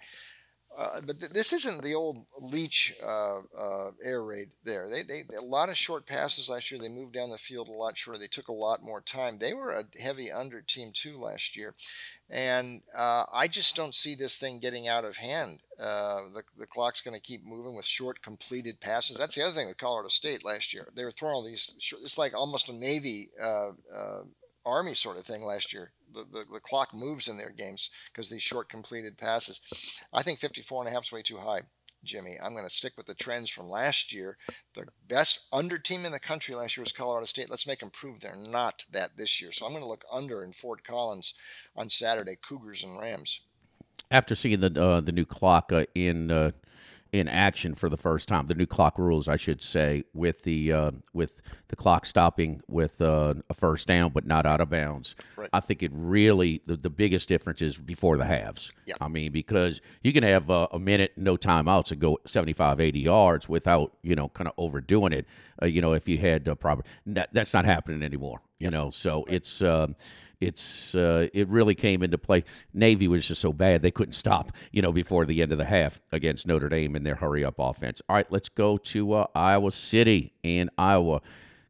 Uh, 0.77 1.01
but 1.05 1.19
th- 1.19 1.31
this 1.31 1.51
isn't 1.51 1.81
the 1.83 1.95
old 1.95 2.25
Leach 2.39 2.93
uh, 3.03 3.39
uh, 3.57 3.91
air 4.03 4.23
raid 4.23 4.49
there. 4.63 4.89
They, 4.89 5.01
they 5.01 5.35
a 5.35 5.41
lot 5.41 5.69
of 5.69 5.77
short 5.77 6.05
passes 6.05 6.47
last 6.49 6.69
year. 6.71 6.79
They 6.79 6.89
moved 6.89 7.13
down 7.13 7.29
the 7.29 7.38
field 7.38 7.67
a 7.67 7.73
lot 7.73 7.97
shorter. 7.97 8.19
They 8.19 8.27
took 8.27 8.47
a 8.47 8.53
lot 8.53 8.83
more 8.83 9.01
time. 9.01 9.38
They 9.38 9.53
were 9.53 9.71
a 9.71 9.85
heavy 9.99 10.31
under 10.31 10.61
team 10.61 10.91
too 10.93 11.17
last 11.17 11.57
year, 11.57 11.73
and 12.29 12.81
uh, 12.97 13.25
I 13.33 13.47
just 13.47 13.75
don't 13.75 13.95
see 13.95 14.15
this 14.15 14.38
thing 14.38 14.59
getting 14.59 14.88
out 14.88 15.05
of 15.05 15.17
hand. 15.17 15.59
Uh, 15.79 16.21
the 16.33 16.43
the 16.57 16.67
clock's 16.67 17.01
going 17.01 17.15
to 17.15 17.21
keep 17.21 17.43
moving 17.43 17.75
with 17.75 17.85
short 17.85 18.21
completed 18.21 18.79
passes. 18.79 19.17
That's 19.17 19.35
the 19.35 19.43
other 19.43 19.53
thing 19.53 19.67
with 19.67 19.77
Colorado 19.77 20.09
State 20.09 20.45
last 20.45 20.73
year. 20.73 20.88
They 20.95 21.03
were 21.03 21.11
throwing 21.11 21.33
all 21.33 21.43
these. 21.43 21.73
It's 22.03 22.17
like 22.17 22.33
almost 22.33 22.69
a 22.69 22.73
Navy 22.73 23.31
Army 24.65 24.95
sort 24.95 25.17
of 25.17 25.25
thing 25.25 25.43
last 25.43 25.73
year. 25.73 25.91
The, 26.13 26.25
the, 26.31 26.45
the 26.53 26.59
clock 26.59 26.93
moves 26.93 27.27
in 27.27 27.37
their 27.37 27.51
games 27.51 27.89
because 28.11 28.29
these 28.29 28.41
short 28.41 28.69
completed 28.69 29.17
passes. 29.17 29.61
I 30.11 30.23
think 30.23 30.39
54 30.39 30.81
and 30.81 30.89
a 30.89 30.93
half 30.93 31.05
is 31.05 31.11
way 31.11 31.21
too 31.21 31.37
high, 31.37 31.61
Jimmy. 32.03 32.37
I'm 32.41 32.53
going 32.53 32.65
to 32.65 32.69
stick 32.69 32.93
with 32.97 33.05
the 33.05 33.13
trends 33.13 33.49
from 33.49 33.69
last 33.69 34.13
year. 34.13 34.37
The 34.73 34.87
best 35.07 35.47
under 35.53 35.77
team 35.77 36.05
in 36.05 36.11
the 36.11 36.19
country 36.19 36.55
last 36.55 36.75
year 36.77 36.83
was 36.83 36.91
Colorado 36.91 37.25
State. 37.25 37.49
Let's 37.49 37.67
make 37.67 37.79
them 37.79 37.91
prove 37.91 38.19
they're 38.19 38.35
not 38.35 38.85
that 38.91 39.17
this 39.17 39.41
year. 39.41 39.51
So 39.51 39.65
I'm 39.65 39.71
going 39.71 39.83
to 39.83 39.89
look 39.89 40.05
under 40.11 40.43
in 40.43 40.51
Fort 40.51 40.83
Collins 40.83 41.35
on 41.75 41.89
Saturday, 41.89 42.35
Cougars 42.41 42.83
and 42.83 42.99
Rams. 42.99 43.41
After 44.11 44.33
seeing 44.33 44.59
the 44.59 44.81
uh, 44.81 45.01
the 45.01 45.11
new 45.11 45.25
clock 45.25 45.71
uh, 45.71 45.85
in 45.93 46.31
uh, 46.31 46.51
in 47.11 47.27
action 47.27 47.73
for 47.73 47.89
the 47.89 47.97
first 47.97 48.27
time. 48.27 48.47
The 48.47 48.53
new 48.53 48.65
clock 48.65 48.97
rules, 48.97 49.27
I 49.27 49.35
should 49.35 49.61
say, 49.61 50.03
with 50.13 50.43
the 50.43 50.71
uh, 50.71 50.91
with 51.13 51.41
the 51.69 51.75
clock 51.75 52.05
stopping 52.05 52.61
with 52.67 53.01
uh, 53.01 53.35
a 53.49 53.53
first 53.53 53.87
down 53.87 54.11
but 54.11 54.25
not 54.25 54.45
out 54.45 54.61
of 54.61 54.69
bounds. 54.69 55.15
Right. 55.35 55.49
I 55.53 55.59
think 55.59 55.81
it 55.83 55.91
really 55.93 56.61
the, 56.65 56.75
the 56.75 56.89
biggest 56.89 57.27
difference 57.27 57.61
is 57.61 57.77
before 57.77 58.17
the 58.17 58.25
halves. 58.25 58.71
Yeah. 58.85 58.95
I 59.01 59.07
mean, 59.07 59.31
because 59.31 59.81
you 60.03 60.13
can 60.13 60.23
have 60.23 60.49
uh, 60.49 60.67
a 60.71 60.79
minute, 60.79 61.13
no 61.17 61.37
timeouts, 61.37 61.91
and 61.91 61.99
go 61.99 62.19
75, 62.25 62.79
80 62.79 62.99
yards 62.99 63.49
without 63.49 63.93
you 64.03 64.15
know 64.15 64.29
kind 64.29 64.47
of 64.47 64.53
overdoing 64.57 65.13
it. 65.13 65.25
Uh, 65.61 65.65
you 65.65 65.81
know, 65.81 65.93
if 65.93 66.07
you 66.07 66.17
had 66.17 66.47
uh, 66.47 66.55
proper, 66.55 66.83
that, 67.05 67.29
that's 67.33 67.53
not 67.53 67.65
happening 67.65 68.03
anymore. 68.03 68.41
You 68.59 68.71
know, 68.71 68.89
so 68.89 69.25
it's. 69.27 69.61
Um, 69.61 69.95
it's 70.41 70.95
uh, 70.95 71.27
it 71.33 71.49
really 71.49 71.75
came 71.75 72.01
into 72.01 72.17
play. 72.17 72.45
Navy 72.73 73.07
was 73.09 73.27
just 73.27 73.41
so 73.41 73.51
bad 73.51 73.81
they 73.81 73.91
couldn't 73.91 74.13
stop, 74.13 74.53
you 74.71 74.81
know, 74.81 74.91
before 74.93 75.25
the 75.25 75.41
end 75.41 75.51
of 75.51 75.57
the 75.57 75.65
half 75.65 76.01
against 76.13 76.47
Notre 76.47 76.69
Dame 76.69 76.95
in 76.95 77.03
their 77.03 77.15
hurry 77.15 77.43
up 77.43 77.55
offense. 77.57 78.01
All 78.07 78.15
right, 78.15 78.31
let's 78.31 78.47
go 78.47 78.77
to 78.77 79.13
uh, 79.13 79.27
Iowa 79.35 79.71
City 79.71 80.33
in 80.43 80.69
Iowa. 80.77 81.21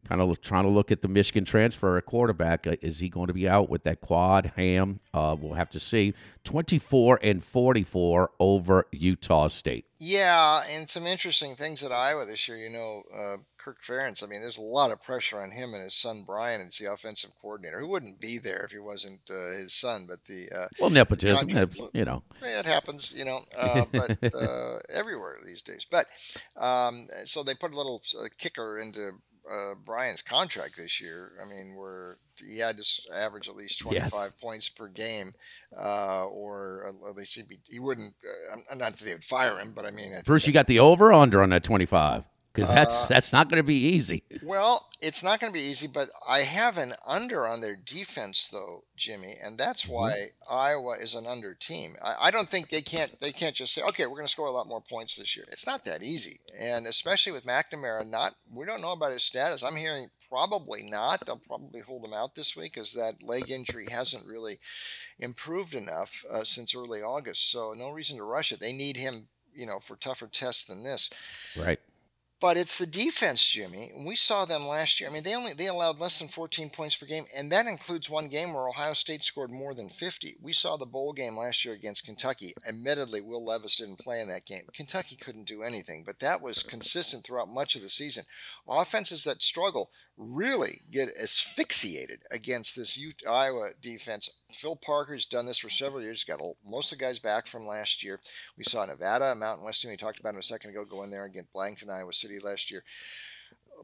Kind 0.10 0.22
of 0.22 0.42
trying 0.42 0.64
to 0.64 0.70
look 0.70 0.92
at 0.92 1.04
the 1.04 1.08
Michigan 1.08 1.46
transfer 1.46 1.96
at 1.96 2.08
quarterback. 2.08 2.66
Uh, 2.66 2.76
is 2.82 2.98
he 2.98 3.10
going 3.10 3.28
to 3.28 3.34
be 3.34 3.48
out 3.48 3.70
with 3.70 3.84
that 3.84 4.02
quad 4.02 4.54
ham? 4.56 5.00
Uh, 5.14 5.36
we'll 5.40 5.54
have 5.54 5.70
to 5.70 5.80
see. 5.80 6.16
24 6.46 7.20
and 7.22 7.44
44 7.44 8.32
over 8.40 8.88
Utah 8.92 9.50
State. 9.50 9.86
Yeah, 10.00 10.64
and 10.72 10.90
some 10.90 11.06
interesting 11.06 11.56
things 11.56 11.84
at 11.84 11.92
Iowa 11.92 12.26
this 12.26 12.48
year. 12.48 12.58
You 12.58 12.70
know, 12.70 13.04
uh, 13.14 13.38
Kirk 13.58 13.84
Ferentz. 13.84 14.24
I 14.24 14.28
mean, 14.28 14.42
there's 14.42 14.58
a 14.58 14.64
lot 14.64 14.92
of 14.92 15.04
pressure 15.04 15.40
on 15.40 15.52
him 15.52 15.74
and 15.74 15.84
his 15.84 15.94
son 15.94 16.24
Brian 16.26 16.62
as 16.62 16.78
the 16.78 16.92
offensive 16.92 17.32
coordinator. 17.42 17.82
Who 17.82 17.90
wouldn't 17.90 18.20
be 18.20 18.40
there 18.40 18.64
if 18.64 18.72
he 18.72 18.80
wasn't 18.80 19.20
uh, 19.30 19.58
his 19.58 19.74
son? 19.74 20.06
But 20.08 20.26
the 20.26 20.50
uh, 20.58 20.68
well, 20.80 20.90
nepotism, 20.90 21.50
you 21.94 22.06
know, 22.06 22.24
it 22.42 22.66
happens. 22.66 23.14
You 23.16 23.26
know, 23.26 23.42
uh, 23.58 23.86
but 23.92 24.18
uh, 24.34 24.80
everywhere 24.90 25.38
these 25.46 25.62
days. 25.62 25.86
But 25.86 26.08
um, 26.56 27.10
so 27.26 27.44
they 27.44 27.54
put 27.54 27.74
a 27.74 27.78
little 27.78 28.02
uh, 28.20 28.30
kicker 28.38 28.80
into 28.80 29.12
uh, 29.52 29.76
Brian's 29.86 30.22
contract 30.22 30.78
this 30.78 31.02
year. 31.02 31.34
I 31.44 31.48
mean, 31.48 31.76
where 31.76 32.18
he 32.38 32.60
had 32.60 32.78
to 32.78 32.86
average 33.14 33.48
at 33.48 33.56
least 33.56 33.80
25 33.80 34.12
yes. 34.12 34.32
points 34.42 34.70
per 34.70 34.88
game, 34.88 35.34
uh, 35.78 36.26
or 36.26 36.86
at 37.08 37.16
least 37.16 37.36
he'd 37.36 37.50
be, 37.50 37.60
he 37.66 37.80
wouldn't. 37.80 38.14
Uh, 38.24 38.60
I'm 38.72 38.78
not 38.78 38.94
that 38.94 39.04
they 39.04 39.14
would 39.14 39.24
fire 39.24 39.58
him, 39.58 39.74
but 39.76 39.86
I 39.86 39.92
mean, 39.92 40.14
I 40.18 40.22
Bruce, 40.24 40.48
you 40.48 40.54
got 40.54 40.68
the 40.68 40.80
over 40.80 41.12
under 41.12 41.42
on 41.42 41.50
that 41.50 41.64
25 41.64 42.30
because 42.60 42.76
that's 42.76 43.04
uh, 43.04 43.08
that's 43.08 43.34
not 43.34 43.50
going 43.50 43.58
to 43.58 43.68
be 43.68 43.76
easy. 43.76 44.24
Well, 44.44 44.88
it's 45.02 45.24
not 45.24 45.40
going 45.40 45.52
to 45.52 45.58
be 45.58 45.66
easy, 45.66 45.88
but 45.88 46.10
I 46.28 46.40
have 46.40 46.78
an 46.78 46.94
under 47.08 47.48
on 47.48 47.62
their 47.62 47.76
defense 47.76 48.50
though, 48.50 48.84
Jimmy, 48.96 49.36
and 49.42 49.58
that's 49.58 49.86
mm-hmm. 49.86 49.94
why 49.94 50.12
mm-hmm. 50.12 50.54
Iowa 50.54 50.96
is 51.00 51.16
an 51.16 51.28
under 51.28 51.54
team. 51.54 51.96
I, 52.04 52.16
I, 52.24 52.32
don't 52.32 52.50
think 52.50 52.70
they 52.70 52.82
can't 52.82 53.20
they 53.20 53.32
can't 53.32 53.56
just 53.56 53.74
say, 53.74 53.82
okay, 53.84 54.06
we're 54.06 54.16
going 54.16 54.26
to 54.26 54.32
score 54.32 54.48
a 54.48 54.52
lot 54.52 54.68
more 54.68 54.82
points 54.82 55.16
this 55.16 55.36
year. 55.36 55.46
It's 55.52 55.68
not 55.68 55.86
that 55.86 56.04
easy, 56.04 56.40
and 56.58 56.86
especially 56.88 57.32
with 57.32 57.46
McNamara, 57.46 58.08
not 58.08 58.36
we 58.54 58.66
don't 58.66 58.82
know 58.82 58.94
about 58.94 59.14
his 59.14 59.24
status. 59.24 59.64
I'm 59.64 59.76
hearing 59.76 60.10
probably 60.30 60.84
not. 60.84 61.26
They'll 61.26 61.38
probably 61.38 61.82
hold 61.82 62.06
him 62.06 62.14
out 62.14 62.36
this 62.36 62.56
week 62.56 62.74
because 62.74 62.94
that 62.94 63.24
leg 63.24 63.50
injury 63.50 63.88
hasn't 63.90 64.28
really 64.28 64.60
improved 65.20 65.76
enough 65.76 66.24
uh, 66.32 66.44
since 66.44 66.76
early 66.76 67.02
August. 67.02 67.52
So 67.52 67.74
no 67.74 67.90
reason 67.90 68.18
to 68.18 68.24
rush 68.24 68.52
it. 68.52 68.60
They 68.60 68.74
need 68.74 68.96
him, 68.96 69.28
you 69.54 69.66
know, 69.66 69.80
for 69.80 69.96
tougher 69.96 70.28
tests 70.28 70.66
than 70.66 70.84
this. 70.84 71.10
Right. 71.58 71.80
But 72.42 72.56
it's 72.56 72.78
the 72.78 72.86
defense, 72.86 73.46
Jimmy. 73.46 73.92
We 73.94 74.16
saw 74.16 74.46
them 74.46 74.66
last 74.66 75.00
year. 75.02 75.10
I 75.10 75.14
mean, 75.14 75.24
they 75.24 75.36
only 75.36 75.54
they 75.54 75.68
allowed 75.68 76.00
less 76.00 76.20
than 76.20 76.30
14 76.30 76.70
points 76.70 76.96
per 76.96 77.06
game, 77.06 77.26
and 77.36 77.52
that 77.52 77.68
includes 77.68 78.10
one 78.10 78.30
game 78.30 78.54
where 78.54 78.70
Ohio 78.70 78.94
State 78.94 79.26
scored 79.26 79.52
more 79.52 79.74
than 79.74 79.90
50. 79.90 80.38
We 80.42 80.54
saw 80.54 80.78
the 80.78 80.86
bowl 80.86 81.12
game 81.12 81.36
last 81.36 81.66
year 81.66 81.74
against 81.74 82.06
Kentucky. 82.06 82.54
Admittedly, 82.66 83.20
Will 83.20 83.44
Levis 83.44 83.78
didn't 83.78 84.00
play 84.00 84.22
in 84.22 84.30
that 84.30 84.46
game. 84.46 84.64
Kentucky 84.74 85.18
couldn't 85.18 85.48
do 85.48 85.64
anything, 85.64 86.04
but 86.06 86.20
that 86.20 86.42
was 86.42 86.64
consistent 86.64 87.26
throughout 87.26 87.50
much 87.50 87.76
of 87.76 87.82
the 87.82 87.90
season. 87.90 88.24
Offenses 88.70 89.26
that 89.26 89.42
struggle 89.42 89.90
really 90.20 90.82
get 90.92 91.18
asphyxiated 91.18 92.24
against 92.30 92.76
this 92.76 93.02
Iowa 93.28 93.70
defense. 93.82 94.30
Phil 94.52 94.76
Parker's 94.76 95.26
done 95.26 95.46
this 95.46 95.58
for 95.58 95.70
several 95.70 96.04
years. 96.04 96.26
Got 96.26 96.42
most 96.66 96.92
of 96.92 97.00
the 97.00 97.06
guys 97.06 97.20
back 97.20 97.48
from 97.48 97.66
last 97.66 98.04
year. 98.04 98.20
We 98.58 98.66
saw 98.66 98.86
Nevada, 98.86 99.34
Mountain 99.34 99.64
West 99.64 99.82
team 99.82 99.92
we 99.92 99.98
talked 99.98 100.20
about 100.20 100.34
him 100.34 100.40
a 100.40 100.44
second 100.44 100.72
ago, 100.72 100.84
go 100.84 101.04
in 101.04 101.10
there 101.10 101.24
against 101.24 101.54
Blankton, 101.54 101.90
Iowa 101.90 102.12
City 102.12 102.38
last 102.40 102.70
year. 102.70 102.84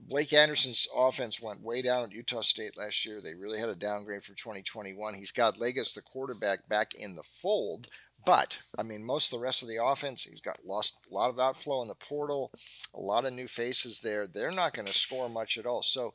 Blake 0.01 0.33
Anderson's 0.33 0.89
offense 0.93 1.41
went 1.41 1.63
way 1.63 1.81
down 1.81 2.03
at 2.03 2.11
Utah 2.11 2.41
State 2.41 2.77
last 2.77 3.05
year. 3.05 3.21
They 3.21 3.33
really 3.33 3.59
had 3.59 3.69
a 3.69 3.75
downgrade 3.75 4.23
from 4.23 4.35
2021. 4.35 5.13
He's 5.13 5.31
got 5.31 5.57
Legas, 5.57 5.95
the 5.95 6.01
quarterback, 6.01 6.67
back 6.67 6.93
in 6.95 7.15
the 7.15 7.23
fold, 7.23 7.87
but 8.25 8.59
I 8.77 8.83
mean, 8.83 9.03
most 9.03 9.31
of 9.31 9.39
the 9.39 9.43
rest 9.43 9.61
of 9.61 9.67
the 9.67 9.83
offense, 9.83 10.23
he's 10.23 10.41
got 10.41 10.65
lost 10.65 10.99
a 11.09 11.13
lot 11.13 11.29
of 11.29 11.39
outflow 11.39 11.81
in 11.81 11.87
the 11.87 11.95
portal, 11.95 12.51
a 12.93 12.99
lot 12.99 13.25
of 13.25 13.33
new 13.33 13.47
faces 13.47 13.99
there. 13.99 14.27
They're 14.27 14.51
not 14.51 14.73
going 14.73 14.87
to 14.87 14.93
score 14.93 15.29
much 15.29 15.57
at 15.57 15.65
all. 15.65 15.81
So 15.81 16.13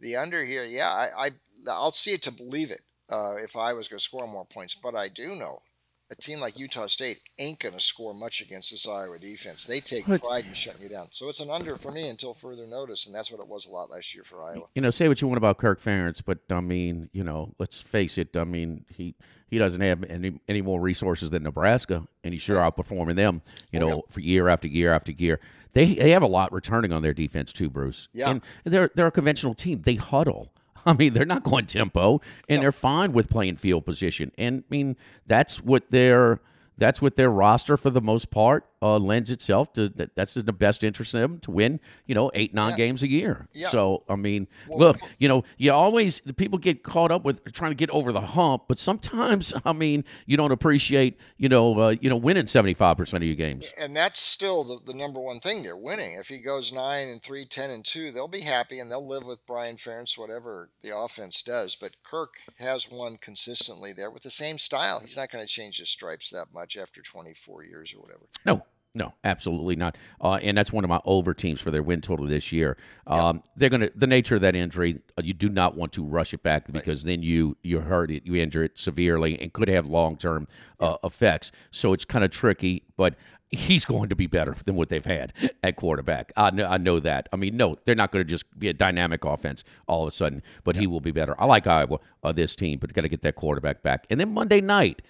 the 0.00 0.16
under 0.16 0.44
here, 0.44 0.64
yeah, 0.64 0.88
I, 0.88 1.26
I 1.26 1.30
I'll 1.68 1.92
see 1.92 2.12
it 2.12 2.22
to 2.22 2.32
believe 2.32 2.70
it 2.70 2.82
uh, 3.10 3.36
if 3.38 3.56
I 3.56 3.72
was 3.72 3.88
going 3.88 3.98
to 3.98 4.04
score 4.04 4.26
more 4.26 4.46
points. 4.46 4.74
But 4.74 4.94
I 4.94 5.08
do 5.08 5.36
know 5.36 5.62
a 6.10 6.14
team 6.16 6.40
like 6.40 6.58
Utah 6.58 6.86
State 6.86 7.20
ain't 7.38 7.60
going 7.60 7.74
to 7.74 7.80
score 7.80 8.12
much 8.12 8.40
against 8.40 8.72
this 8.72 8.86
Iowa 8.88 9.18
defense. 9.18 9.64
They 9.64 9.78
take 9.78 10.04
pride 10.04 10.44
in 10.44 10.52
shutting 10.52 10.82
you 10.82 10.88
down. 10.88 11.06
So 11.12 11.28
it's 11.28 11.40
an 11.40 11.50
under 11.50 11.76
for 11.76 11.92
me 11.92 12.08
until 12.08 12.34
further 12.34 12.66
notice, 12.66 13.06
and 13.06 13.14
that's 13.14 13.30
what 13.30 13.40
it 13.40 13.48
was 13.48 13.66
a 13.66 13.70
lot 13.70 13.90
last 13.90 14.14
year 14.14 14.24
for 14.24 14.42
Iowa. 14.42 14.66
You 14.74 14.82
know, 14.82 14.90
say 14.90 15.06
what 15.06 15.20
you 15.22 15.28
want 15.28 15.38
about 15.38 15.58
Kirk 15.58 15.80
Ferentz, 15.80 16.20
but 16.24 16.38
I 16.50 16.60
mean, 16.60 17.08
you 17.12 17.22
know, 17.22 17.54
let's 17.58 17.80
face 17.80 18.18
it. 18.18 18.36
I 18.36 18.44
mean, 18.44 18.84
he 18.88 19.14
he 19.48 19.58
doesn't 19.58 19.80
have 19.80 20.02
any 20.04 20.40
any 20.48 20.62
more 20.62 20.80
resources 20.80 21.30
than 21.30 21.44
Nebraska, 21.44 22.06
and 22.24 22.34
he's 22.34 22.42
sure 22.42 22.56
outperforming 22.56 23.14
them. 23.14 23.42
You 23.70 23.80
oh, 23.80 23.88
know, 23.88 24.02
for 24.10 24.20
year 24.20 24.48
after 24.48 24.66
year 24.66 24.92
after 24.92 25.12
year. 25.12 25.38
They 25.72 25.94
they 25.94 26.10
have 26.10 26.22
a 26.22 26.28
lot 26.28 26.52
returning 26.52 26.92
on 26.92 27.02
their 27.02 27.14
defense 27.14 27.52
too, 27.52 27.70
Bruce. 27.70 28.08
Yeah, 28.12 28.30
and 28.30 28.42
they're 28.64 28.90
they're 28.96 29.06
a 29.06 29.12
conventional 29.12 29.54
team. 29.54 29.82
They 29.82 29.94
huddle. 29.94 30.52
I 30.86 30.92
mean, 30.92 31.14
they're 31.14 31.24
not 31.24 31.42
going 31.42 31.66
tempo, 31.66 32.20
and 32.48 32.56
no. 32.56 32.62
they're 32.62 32.72
fine 32.72 33.12
with 33.12 33.28
playing 33.28 33.56
field 33.56 33.84
position. 33.84 34.32
And 34.38 34.60
I 34.60 34.64
mean, 34.70 34.96
that's 35.26 35.62
what 35.62 35.90
their 35.90 36.40
that's 36.80 37.00
what 37.00 37.14
their 37.14 37.30
roster 37.30 37.76
for 37.76 37.90
the 37.90 38.00
most 38.00 38.30
part 38.30 38.66
uh, 38.82 38.98
lends 38.98 39.30
itself 39.30 39.72
to 39.74 39.90
that, 39.90 40.16
that's 40.16 40.36
in 40.36 40.46
the 40.46 40.52
best 40.52 40.82
interest 40.82 41.12
of 41.12 41.20
them 41.20 41.38
to 41.40 41.50
win, 41.50 41.78
you 42.06 42.14
know, 42.14 42.30
eight, 42.34 42.54
nine 42.54 42.70
yeah. 42.70 42.76
games 42.76 43.02
a 43.02 43.08
year. 43.08 43.48
Yeah. 43.52 43.68
So, 43.68 44.04
I 44.08 44.16
mean, 44.16 44.48
well, 44.66 44.78
look, 44.78 44.96
you 45.18 45.28
know, 45.28 45.44
you 45.58 45.72
always, 45.72 46.20
people 46.20 46.58
get 46.58 46.82
caught 46.82 47.10
up 47.10 47.22
with 47.22 47.52
trying 47.52 47.72
to 47.72 47.74
get 47.74 47.90
over 47.90 48.12
the 48.12 48.22
hump, 48.22 48.64
but 48.68 48.78
sometimes, 48.78 49.52
I 49.64 49.74
mean, 49.74 50.04
you 50.24 50.38
don't 50.38 50.52
appreciate, 50.52 51.18
you 51.36 51.50
know, 51.50 51.78
uh, 51.78 51.94
you 52.00 52.08
know, 52.08 52.16
winning 52.16 52.46
75% 52.46 53.12
of 53.14 53.22
your 53.22 53.36
games. 53.36 53.72
And 53.78 53.94
that's 53.94 54.18
still 54.18 54.64
the, 54.64 54.78
the 54.84 54.94
number 54.98 55.20
one 55.20 55.40
thing 55.40 55.62
they're 55.62 55.76
winning. 55.76 56.14
If 56.14 56.28
he 56.28 56.38
goes 56.38 56.72
nine 56.72 57.08
and 57.08 57.22
three, 57.22 57.44
10 57.44 57.70
and 57.70 57.84
two, 57.84 58.10
they'll 58.10 58.28
be 58.28 58.40
happy 58.40 58.78
and 58.78 58.90
they'll 58.90 59.06
live 59.06 59.24
with 59.24 59.46
Brian 59.46 59.76
Ferentz, 59.76 60.16
whatever 60.16 60.70
the 60.82 60.96
offense 60.96 61.42
does. 61.42 61.76
But 61.76 62.02
Kirk 62.02 62.36
has 62.58 62.90
won 62.90 63.18
consistently 63.18 63.92
there 63.92 64.10
with 64.10 64.22
the 64.22 64.30
same 64.30 64.58
style. 64.58 65.00
He's 65.00 65.18
not 65.18 65.30
going 65.30 65.46
to 65.46 65.52
change 65.52 65.78
his 65.78 65.90
stripes 65.90 66.30
that 66.30 66.46
much 66.54 66.69
after 66.76 67.02
24 67.02 67.64
years 67.64 67.94
or 67.94 68.00
whatever. 68.00 68.26
No, 68.44 68.62
No, 68.92 69.14
absolutely 69.22 69.76
not. 69.76 69.96
Uh, 70.20 70.40
and 70.42 70.58
that's 70.58 70.72
one 70.72 70.82
of 70.82 70.90
my 70.90 71.00
over 71.04 71.32
teams 71.32 71.60
for 71.60 71.70
their 71.70 71.82
win 71.82 72.00
total 72.00 72.26
this 72.26 72.50
year. 72.50 72.76
Um, 73.06 73.42
They're 73.54 73.68
going 73.70 73.82
to 73.82 73.92
the 73.94 74.08
nature 74.08 74.34
of 74.34 74.40
that 74.40 74.56
injury. 74.56 75.00
Uh, 75.16 75.22
you 75.24 75.32
do 75.32 75.48
not 75.48 75.76
want 75.76 75.92
to 75.92 76.04
rush 76.04 76.34
it 76.34 76.42
back 76.42 76.70
because 76.72 77.04
then 77.04 77.22
you 77.22 77.56
you 77.62 77.80
hurt 77.80 78.10
it, 78.10 78.26
you 78.26 78.34
injure 78.34 78.64
it 78.64 78.76
severely, 78.76 79.40
and 79.40 79.52
could 79.52 79.68
have 79.68 79.86
long 79.86 80.16
term 80.16 80.48
uh, 80.80 80.96
effects. 81.04 81.52
So 81.70 81.92
it's 81.92 82.04
kind 82.04 82.24
of 82.24 82.30
tricky, 82.30 82.84
but. 82.96 83.14
He's 83.52 83.84
going 83.84 84.10
to 84.10 84.14
be 84.14 84.28
better 84.28 84.54
than 84.64 84.76
what 84.76 84.90
they've 84.90 85.04
had 85.04 85.32
at 85.64 85.74
quarterback. 85.74 86.30
I 86.36 86.52
know, 86.52 86.66
I 86.66 86.78
know 86.78 87.00
that. 87.00 87.28
I 87.32 87.36
mean, 87.36 87.56
no, 87.56 87.74
they're 87.84 87.96
not 87.96 88.12
going 88.12 88.24
to 88.24 88.30
just 88.30 88.44
be 88.56 88.68
a 88.68 88.72
dynamic 88.72 89.24
offense 89.24 89.64
all 89.88 90.02
of 90.04 90.06
a 90.08 90.12
sudden, 90.12 90.44
but 90.62 90.76
he 90.76 90.86
will 90.86 91.00
be 91.00 91.10
better. 91.10 91.34
I 91.36 91.46
like 91.46 91.66
Iowa, 91.66 91.98
uh, 92.22 92.30
this 92.30 92.54
team, 92.54 92.78
but 92.78 92.92
got 92.92 93.00
to 93.00 93.08
get 93.08 93.22
that 93.22 93.34
quarterback 93.34 93.82
back. 93.82 94.06
And 94.08 94.20
then 94.20 94.32
Monday 94.32 94.60
night, 94.60 95.02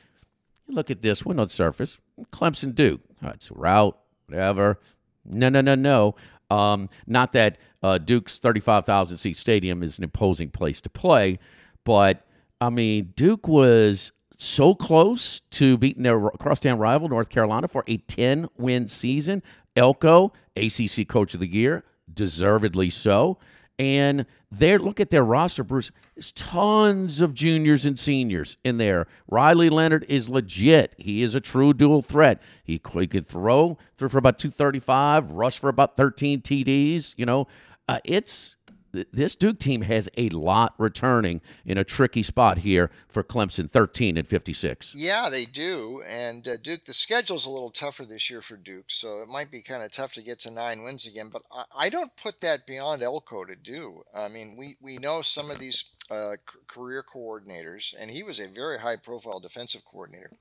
Look 0.70 0.90
at 0.90 1.02
this 1.02 1.24
one 1.24 1.38
on 1.38 1.48
surface. 1.48 1.98
Clemson 2.32 2.74
Duke. 2.74 3.00
Oh, 3.22 3.28
it's 3.28 3.50
a 3.50 3.54
route, 3.54 3.98
whatever. 4.26 4.80
No, 5.24 5.48
no, 5.48 5.60
no, 5.60 5.74
no. 5.74 6.14
Um, 6.50 6.88
not 7.06 7.32
that 7.32 7.58
uh, 7.82 7.98
Duke's 7.98 8.38
35,000 8.38 9.18
seat 9.18 9.36
stadium 9.36 9.82
is 9.82 9.98
an 9.98 10.04
imposing 10.04 10.50
place 10.50 10.80
to 10.80 10.90
play, 10.90 11.38
but 11.84 12.26
I 12.60 12.70
mean, 12.70 13.12
Duke 13.16 13.48
was 13.48 14.12
so 14.36 14.74
close 14.74 15.40
to 15.50 15.76
beating 15.76 16.02
their 16.02 16.18
crosstown 16.40 16.78
rival, 16.78 17.08
North 17.08 17.28
Carolina, 17.28 17.68
for 17.68 17.84
a 17.86 17.98
10 17.98 18.48
win 18.58 18.88
season. 18.88 19.42
Elko, 19.76 20.32
ACC 20.56 21.06
Coach 21.06 21.34
of 21.34 21.40
the 21.40 21.46
Year, 21.46 21.84
deservedly 22.12 22.90
so. 22.90 23.38
And 23.80 24.26
there, 24.52 24.78
look 24.78 25.00
at 25.00 25.08
their 25.08 25.24
roster, 25.24 25.64
Bruce. 25.64 25.90
There's 26.14 26.32
tons 26.32 27.22
of 27.22 27.32
juniors 27.32 27.86
and 27.86 27.98
seniors 27.98 28.58
in 28.62 28.76
there. 28.76 29.06
Riley 29.26 29.70
Leonard 29.70 30.04
is 30.06 30.28
legit. 30.28 30.94
He 30.98 31.22
is 31.22 31.34
a 31.34 31.40
true 31.40 31.72
dual 31.72 32.02
threat. 32.02 32.42
He, 32.62 32.74
he 32.74 33.06
could 33.06 33.26
throw, 33.26 33.78
threw 33.96 34.10
for 34.10 34.18
about 34.18 34.38
235, 34.38 35.30
rush 35.30 35.58
for 35.58 35.70
about 35.70 35.96
13 35.96 36.42
TDs. 36.42 37.14
You 37.16 37.24
know, 37.24 37.46
uh, 37.88 38.00
it's 38.04 38.56
this 38.92 39.34
Duke 39.34 39.58
team 39.58 39.82
has 39.82 40.08
a 40.16 40.28
lot 40.30 40.74
returning 40.78 41.40
in 41.64 41.78
a 41.78 41.84
tricky 41.84 42.22
spot 42.22 42.58
here 42.58 42.90
for 43.08 43.22
Clemson, 43.22 43.68
13 43.68 44.16
and 44.16 44.26
56. 44.26 44.94
Yeah, 44.96 45.28
they 45.30 45.44
do. 45.44 46.02
And 46.08 46.46
uh, 46.46 46.56
Duke, 46.56 46.84
the 46.84 46.94
schedule's 46.94 47.46
a 47.46 47.50
little 47.50 47.70
tougher 47.70 48.04
this 48.04 48.30
year 48.30 48.42
for 48.42 48.56
Duke, 48.56 48.86
so 48.88 49.22
it 49.22 49.28
might 49.28 49.50
be 49.50 49.62
kind 49.62 49.82
of 49.82 49.90
tough 49.90 50.12
to 50.14 50.22
get 50.22 50.38
to 50.40 50.50
nine 50.50 50.82
wins 50.82 51.06
again. 51.06 51.28
But 51.32 51.42
I, 51.52 51.64
I, 51.76 51.88
don't 51.88 52.14
put 52.16 52.40
that 52.40 52.66
beyond 52.66 53.02
Elko 53.02 53.44
to 53.44 53.56
do. 53.56 54.02
I 54.14 54.28
mean, 54.28 54.56
we, 54.56 54.76
we 54.80 54.98
know 54.98 55.22
some 55.22 55.50
of 55.50 55.58
these 55.58 55.84
uh, 56.10 56.36
career 56.66 57.02
coordinators, 57.02 57.94
and 57.98 58.10
he 58.10 58.22
was 58.22 58.40
a 58.40 58.48
very 58.48 58.78
high 58.78 58.96
profile 58.96 59.40
defensive 59.40 59.84
coordinator, 59.84 60.32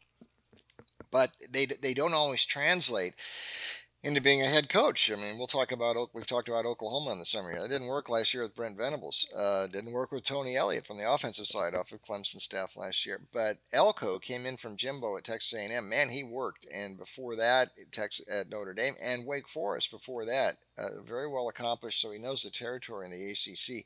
but 1.12 1.30
they, 1.50 1.66
they 1.66 1.94
don't 1.94 2.14
always 2.14 2.46
translate 2.46 3.14
into 4.02 4.22
being 4.22 4.42
a 4.42 4.48
head 4.48 4.70
coach. 4.70 5.12
I 5.12 5.16
mean, 5.16 5.38
we'll 5.38 5.48
talk 5.48 5.72
about 5.72 5.98
we've 6.14 6.26
talked 6.26 6.48
about 6.48 6.66
Oklahoma 6.66 7.12
in 7.12 7.20
the 7.20 7.26
summer. 7.26 7.52
It 7.52 7.68
didn't 7.68 7.88
work 7.88 8.08
last 8.08 8.34
year 8.34 8.44
with 8.44 8.56
Brent 8.56 8.78
Venables. 8.78 9.28
Uh, 9.36 9.68
didn't 9.68 9.92
work 9.92 10.12
with 10.12 10.24
Tony 10.24 10.56
Elliott 10.56 10.86
from 10.86 10.98
the 10.98 11.12
offensive 11.12 11.48
side 11.48 11.76
off 11.76 11.92
of 11.92 12.02
Clemson 12.02 12.40
staff 12.40 12.78
last 12.78 13.06
year. 13.06 13.22
But 13.34 13.58
Elko 13.74 14.20
came 14.20 14.46
in 14.46 14.56
from 14.56 14.78
Jimbo 14.78 15.18
at 15.18 15.26
Texas 15.26 15.54
A&M. 15.54 15.90
Man, 15.90 16.10
he 16.10 16.24
worked, 16.24 16.66
and 16.74 16.98
before 16.98 17.36
that, 17.36 17.70
Texas 17.92 18.26
at 18.32 18.50
Notre 18.50 18.74
Dame 18.74 18.96
and 19.04 19.26
Wake 19.26 19.50
Forest. 19.50 19.92
Before 19.92 20.24
that, 20.26 20.56
uh, 20.78 21.02
very 21.06 21.28
well 21.28 21.50
accomplished. 21.50 22.02
So 22.02 22.12
he 22.12 22.20
knows 22.20 22.44
the 22.44 22.52
territory 22.52 23.06
in 23.06 23.12
the 23.12 23.32
ACC. 23.32 23.86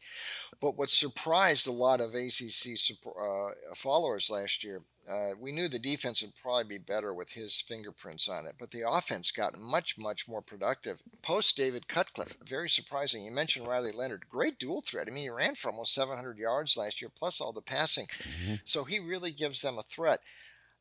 But 0.61 0.77
what 0.77 0.89
surprised 0.89 1.67
a 1.67 1.71
lot 1.71 2.01
of 2.01 2.13
ACC 2.13 2.77
uh, 3.19 3.49
followers 3.73 4.29
last 4.29 4.63
year 4.63 4.83
uh, 5.09 5.31
we 5.37 5.51
knew 5.51 5.67
the 5.67 5.79
defense 5.79 6.21
would 6.21 6.35
probably 6.35 6.63
be 6.63 6.77
better 6.77 7.13
with 7.13 7.31
his 7.31 7.59
fingerprints 7.59 8.29
on 8.29 8.45
it, 8.45 8.55
but 8.57 8.71
the 8.71 8.89
offense 8.89 9.31
got 9.31 9.59
much, 9.59 9.97
much 9.97 10.27
more 10.27 10.41
productive. 10.41 11.01
Post 11.21 11.57
David 11.57 11.87
Cutcliffe, 11.87 12.37
very 12.43 12.69
surprising. 12.69 13.25
You 13.25 13.31
mentioned 13.31 13.67
Riley 13.67 13.91
Leonard, 13.91 14.29
great 14.29 14.59
dual 14.59 14.81
threat. 14.81 15.07
I 15.07 15.11
mean, 15.11 15.23
he 15.23 15.29
ran 15.29 15.55
for 15.55 15.71
almost 15.71 15.93
700 15.93 16.37
yards 16.37 16.77
last 16.77 17.01
year, 17.01 17.11
plus 17.13 17.41
all 17.41 17.51
the 17.51 17.61
passing. 17.61 18.05
Mm-hmm. 18.05 18.55
So 18.63 18.85
he 18.85 18.99
really 18.99 19.31
gives 19.31 19.61
them 19.61 19.77
a 19.77 19.83
threat. 19.83 20.21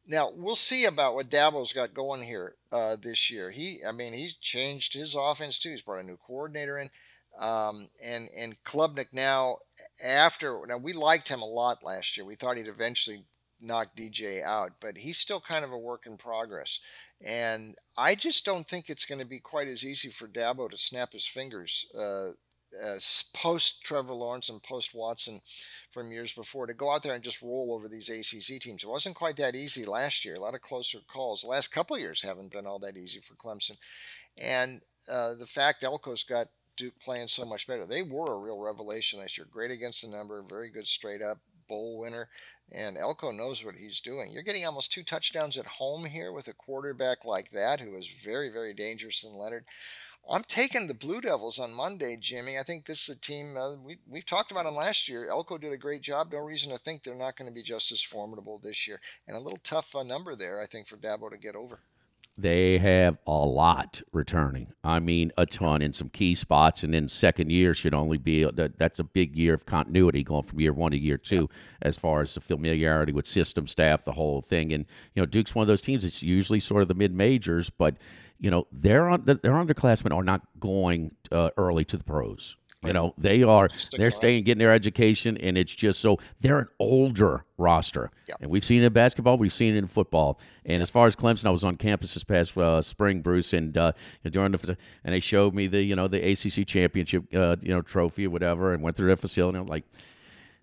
Now 0.06 0.30
we'll 0.34 0.56
see 0.56 0.84
about 0.84 1.14
what 1.14 1.30
Dabo's 1.30 1.72
got 1.72 1.94
going 1.94 2.22
here 2.22 2.54
uh, 2.70 2.96
this 3.00 3.30
year. 3.30 3.50
He, 3.50 3.80
I 3.86 3.92
mean, 3.92 4.12
he's 4.12 4.34
changed 4.34 4.94
his 4.94 5.16
offense 5.18 5.58
too. 5.58 5.70
He's 5.70 5.82
brought 5.82 6.02
a 6.02 6.06
new 6.06 6.16
coordinator 6.16 6.78
in. 6.78 6.90
Um, 7.38 7.88
and 8.04 8.28
and 8.36 8.62
Klubnik 8.62 9.06
now 9.12 9.58
after 10.04 10.60
now 10.66 10.76
we 10.76 10.92
liked 10.92 11.28
him 11.28 11.40
a 11.40 11.46
lot 11.46 11.82
last 11.82 12.16
year. 12.16 12.26
We 12.26 12.34
thought 12.34 12.58
he'd 12.58 12.68
eventually 12.68 13.24
knock 13.62 13.96
DJ 13.96 14.42
out, 14.42 14.72
but 14.80 14.98
he's 14.98 15.18
still 15.18 15.40
kind 15.40 15.64
of 15.64 15.72
a 15.72 15.78
work 15.78 16.06
in 16.06 16.16
progress. 16.16 16.80
And 17.24 17.76
I 17.96 18.14
just 18.14 18.44
don't 18.44 18.66
think 18.66 18.88
it's 18.88 19.04
going 19.04 19.20
to 19.20 19.24
be 19.24 19.38
quite 19.38 19.68
as 19.68 19.84
easy 19.84 20.08
for 20.08 20.26
Dabo 20.26 20.70
to 20.70 20.76
snap 20.76 21.12
his 21.12 21.26
fingers 21.26 21.86
uh, 21.96 22.30
uh, 22.82 22.98
post 23.34 23.82
Trevor 23.84 24.14
Lawrence 24.14 24.48
and 24.48 24.62
post 24.62 24.94
Watson 24.94 25.40
from 25.90 26.10
years 26.10 26.32
before 26.32 26.66
to 26.66 26.74
go 26.74 26.90
out 26.90 27.02
there 27.02 27.14
and 27.14 27.22
just 27.22 27.42
roll 27.42 27.72
over 27.72 27.88
these 27.88 28.08
ACC 28.08 28.60
teams. 28.60 28.82
It 28.82 28.88
wasn't 28.88 29.14
quite 29.16 29.36
that 29.36 29.54
easy 29.54 29.84
last 29.84 30.24
year. 30.24 30.34
A 30.34 30.40
lot 30.40 30.54
of 30.54 30.62
closer 30.62 30.98
calls. 31.06 31.42
The 31.42 31.48
last 31.48 31.68
couple 31.68 31.98
years 31.98 32.22
haven't 32.22 32.50
been 32.50 32.66
all 32.66 32.78
that 32.80 32.96
easy 32.96 33.20
for 33.20 33.34
Clemson. 33.34 33.76
And 34.36 34.80
uh, 35.10 35.34
the 35.34 35.46
fact 35.46 35.82
Elko's 35.82 36.24
got 36.24 36.48
Duke 36.76 36.98
playing 36.98 37.28
so 37.28 37.44
much 37.44 37.66
better. 37.66 37.86
They 37.86 38.02
were 38.02 38.32
a 38.32 38.38
real 38.38 38.58
revelation 38.58 39.20
last 39.20 39.36
year. 39.36 39.46
Great 39.50 39.70
against 39.70 40.02
the 40.02 40.08
number, 40.08 40.42
very 40.42 40.70
good 40.70 40.86
straight 40.86 41.20
up 41.20 41.38
bowl 41.68 41.98
winner. 41.98 42.28
And 42.74 42.96
Elko 42.96 43.32
knows 43.32 43.64
what 43.64 43.74
he's 43.74 44.00
doing. 44.00 44.30
You're 44.32 44.42
getting 44.42 44.64
almost 44.64 44.92
two 44.92 45.02
touchdowns 45.02 45.58
at 45.58 45.66
home 45.66 46.06
here 46.06 46.32
with 46.32 46.48
a 46.48 46.54
quarterback 46.54 47.24
like 47.24 47.50
that, 47.50 47.80
who 47.80 47.94
is 47.96 48.08
very, 48.08 48.48
very 48.48 48.72
dangerous 48.72 49.22
in 49.22 49.36
Leonard. 49.36 49.64
I'm 50.30 50.44
taking 50.44 50.86
the 50.86 50.94
Blue 50.94 51.20
Devils 51.20 51.58
on 51.58 51.74
Monday, 51.74 52.16
Jimmy. 52.18 52.56
I 52.56 52.62
think 52.62 52.86
this 52.86 53.08
is 53.08 53.16
a 53.16 53.20
team 53.20 53.56
uh, 53.56 53.76
we 53.76 53.98
we've 54.08 54.24
talked 54.24 54.52
about 54.52 54.64
them 54.64 54.76
last 54.76 55.08
year. 55.08 55.28
Elko 55.28 55.58
did 55.58 55.72
a 55.72 55.76
great 55.76 56.00
job. 56.00 56.32
No 56.32 56.38
reason 56.38 56.70
to 56.70 56.78
think 56.78 57.02
they're 57.02 57.14
not 57.14 57.36
going 57.36 57.50
to 57.50 57.54
be 57.54 57.62
just 57.62 57.90
as 57.90 58.02
formidable 58.02 58.58
this 58.58 58.86
year. 58.86 59.00
And 59.26 59.36
a 59.36 59.40
little 59.40 59.58
tough 59.64 59.94
uh, 59.96 60.04
number 60.04 60.36
there, 60.36 60.60
I 60.60 60.66
think, 60.66 60.86
for 60.86 60.96
Dabo 60.96 61.30
to 61.30 61.36
get 61.36 61.56
over. 61.56 61.80
They 62.38 62.78
have 62.78 63.18
a 63.26 63.32
lot 63.32 64.00
returning. 64.12 64.72
I 64.82 65.00
mean, 65.00 65.32
a 65.36 65.44
ton 65.44 65.82
in 65.82 65.92
some 65.92 66.08
key 66.08 66.34
spots, 66.34 66.82
and 66.82 66.94
then 66.94 67.06
second 67.06 67.52
year 67.52 67.74
should 67.74 67.92
only 67.92 68.16
be 68.16 68.44
that. 68.44 68.78
That's 68.78 68.98
a 68.98 69.04
big 69.04 69.36
year 69.36 69.52
of 69.52 69.66
continuity 69.66 70.24
going 70.24 70.44
from 70.44 70.58
year 70.58 70.72
one 70.72 70.92
to 70.92 70.98
year 70.98 71.18
two, 71.18 71.50
as 71.82 71.98
far 71.98 72.22
as 72.22 72.34
the 72.34 72.40
familiarity 72.40 73.12
with 73.12 73.26
system 73.26 73.66
staff, 73.66 74.04
the 74.04 74.12
whole 74.12 74.40
thing. 74.40 74.72
And 74.72 74.86
you 75.14 75.20
know, 75.20 75.26
Duke's 75.26 75.54
one 75.54 75.62
of 75.62 75.68
those 75.68 75.82
teams. 75.82 76.06
It's 76.06 76.22
usually 76.22 76.58
sort 76.58 76.80
of 76.80 76.88
the 76.88 76.94
mid 76.94 77.14
majors, 77.14 77.68
but 77.68 77.96
you 78.38 78.50
know, 78.50 78.66
their 78.72 79.16
their 79.18 79.52
underclassmen 79.52 80.14
are 80.14 80.24
not 80.24 80.40
going 80.58 81.14
uh, 81.30 81.50
early 81.58 81.84
to 81.84 81.98
the 81.98 82.04
pros. 82.04 82.56
You 82.84 82.92
know, 82.92 83.14
they 83.16 83.44
are 83.44 83.68
they're 83.96 84.10
staying 84.10 84.42
getting 84.42 84.58
their 84.58 84.72
education 84.72 85.36
and 85.36 85.56
it's 85.56 85.74
just 85.74 86.00
so 86.00 86.18
they're 86.40 86.58
an 86.58 86.68
older 86.80 87.44
roster. 87.56 88.10
Yep. 88.28 88.38
And 88.40 88.50
we've 88.50 88.64
seen 88.64 88.82
it 88.82 88.86
in 88.86 88.92
basketball, 88.92 89.38
we've 89.38 89.54
seen 89.54 89.74
it 89.74 89.78
in 89.78 89.86
football. 89.86 90.40
And 90.64 90.74
yep. 90.74 90.82
as 90.82 90.90
far 90.90 91.06
as 91.06 91.14
Clemson, 91.14 91.46
I 91.46 91.50
was 91.50 91.62
on 91.62 91.76
campus 91.76 92.14
this 92.14 92.24
past 92.24 92.56
uh, 92.58 92.82
spring, 92.82 93.20
Bruce, 93.20 93.52
and 93.52 93.76
uh, 93.76 93.92
during 94.28 94.50
the 94.50 94.76
and 95.04 95.14
they 95.14 95.20
showed 95.20 95.54
me 95.54 95.68
the 95.68 95.82
you 95.82 95.94
know 95.94 96.08
the 96.08 96.32
ACC 96.32 96.66
championship 96.66 97.24
uh, 97.34 97.56
you 97.60 97.72
know 97.72 97.82
trophy 97.82 98.26
or 98.26 98.30
whatever, 98.30 98.72
and 98.72 98.82
went 98.82 98.96
through 98.96 99.08
their 99.08 99.16
facility. 99.16 99.58
and 99.58 99.68
I'm 99.68 99.70
like, 99.72 99.84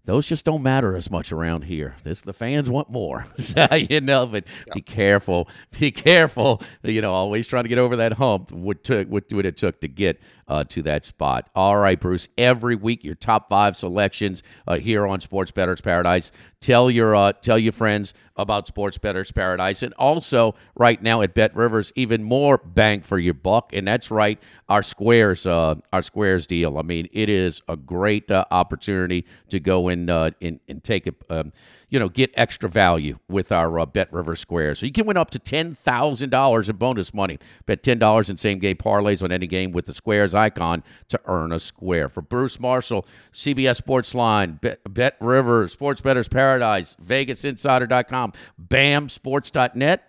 those 0.06 0.26
just 0.26 0.46
don't 0.46 0.64
matter 0.64 0.96
as 0.96 1.12
much 1.12 1.32
around 1.32 1.64
here. 1.64 1.96
This 2.04 2.22
the 2.22 2.34
fans 2.34 2.70
want 2.70 2.90
more. 2.90 3.26
so, 3.38 3.68
you 3.76 4.02
know, 4.02 4.26
but 4.26 4.46
yeah. 4.68 4.74
be 4.74 4.82
careful. 4.82 5.48
Be 5.80 5.92
careful. 5.92 6.62
You 6.84 7.02
know, 7.02 7.14
always 7.14 7.48
trying 7.48 7.64
to 7.64 7.70
get 7.70 7.78
over 7.78 7.98
that 7.98 8.14
hump. 8.14 8.52
What 8.52 8.84
took 8.84 9.08
what, 9.08 9.26
what 9.32 9.46
it 9.46 9.58
took 9.58 9.82
to 9.82 9.88
get 9.88 10.20
uh, 10.48 10.64
to 10.66 10.82
that 10.84 11.06
spot. 11.06 11.50
All 11.56 11.78
right, 11.78 12.00
Bruce. 12.00 12.28
Every 12.38 12.76
week, 12.76 13.04
your 13.04 13.16
top 13.16 13.50
five 13.50 13.78
selections 13.78 14.44
uh, 14.68 14.80
here 14.80 15.06
on 15.06 15.22
Sports 15.22 15.52
Bettor's 15.52 15.82
Paradise. 15.82 16.32
Tell 16.62 16.92
your 16.92 17.16
uh, 17.16 17.32
tell 17.32 17.58
your 17.58 17.72
friends 17.72 18.14
about 18.36 18.68
Sports 18.68 18.98
Bettor's 18.98 19.32
Paradise, 19.32 19.82
and 19.82 19.94
also 19.94 20.56
right 20.76 21.02
now 21.02 21.22
at 21.22 21.34
Bet 21.34 21.56
Rivers, 21.56 21.94
even 21.96 22.22
more 22.22 22.58
bang 22.58 23.02
for 23.02 23.18
your 23.18 23.34
buck. 23.34 23.72
And 23.72 23.88
that's 23.88 24.12
right, 24.12 24.38
our 24.68 24.84
squares 24.84 25.46
uh, 25.46 25.76
our 25.94 26.02
squares 26.02 26.46
deal. 26.46 26.78
I 26.78 26.82
mean, 26.82 27.08
it 27.14 27.30
is 27.30 27.62
a 27.70 27.78
great 27.78 28.30
uh, 28.30 28.44
opportunity 28.52 29.26
to 29.50 29.62
go 29.62 29.88
and 29.88 30.10
uh, 30.10 30.32
and, 30.42 30.60
and 30.68 30.84
take 30.84 31.08
it. 31.08 31.16
Um, 31.30 31.54
you 31.90 32.00
know, 32.00 32.10
get 32.10 32.32
extra 32.36 32.70
value 32.70 33.18
with 33.28 33.52
our 33.52 33.80
uh, 33.80 33.86
Bet 33.86 34.12
River 34.14 34.36
Square. 34.36 34.76
So 34.76 34.86
you 34.86 34.92
can 34.92 35.06
win 35.06 35.18
up 35.18 35.32
to 35.32 35.40
$10,000 35.40 36.70
in 36.70 36.76
bonus 36.76 37.14
money. 37.14 37.40
Bet 37.66 37.84
$10 37.84 38.30
in 38.30 38.38
same 38.38 38.60
game 38.60 38.78
parlays 38.78 39.24
on 39.24 39.32
any 39.32 39.48
game 39.48 39.72
with 39.72 39.86
the 39.86 39.94
Squares 39.94 40.36
icon 40.36 40.84
to 41.10 41.20
earn 41.26 41.52
a 41.52 41.60
square. 41.60 42.10
For 42.10 42.22
Bruce 42.22 42.60
Marshall, 42.60 43.06
CBS 43.34 43.78
Sports 43.78 44.14
Line, 44.14 44.60
Bet, 44.62 44.80
Bet 44.90 45.18
River, 45.20 45.68
Sports 45.68 46.02
Bettor's 46.02 46.28
Paradise, 46.28 46.96
VegasInsider.com, 47.04 48.34
BAMSports.net. 48.68 50.06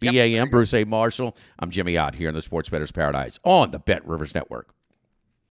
BAM, 0.00 0.48
Bruce 0.50 0.74
A. 0.74 0.84
Marshall. 0.84 1.36
I'm 1.58 1.70
Jimmy 1.70 1.96
Ott 1.96 2.14
here 2.14 2.28
in 2.28 2.34
the 2.34 2.42
Sports 2.42 2.68
Bettor's 2.68 2.92
Paradise 2.92 3.40
on 3.42 3.72
the 3.72 3.80
Bet 3.80 4.06
Rivers 4.06 4.32
Network. 4.32 4.72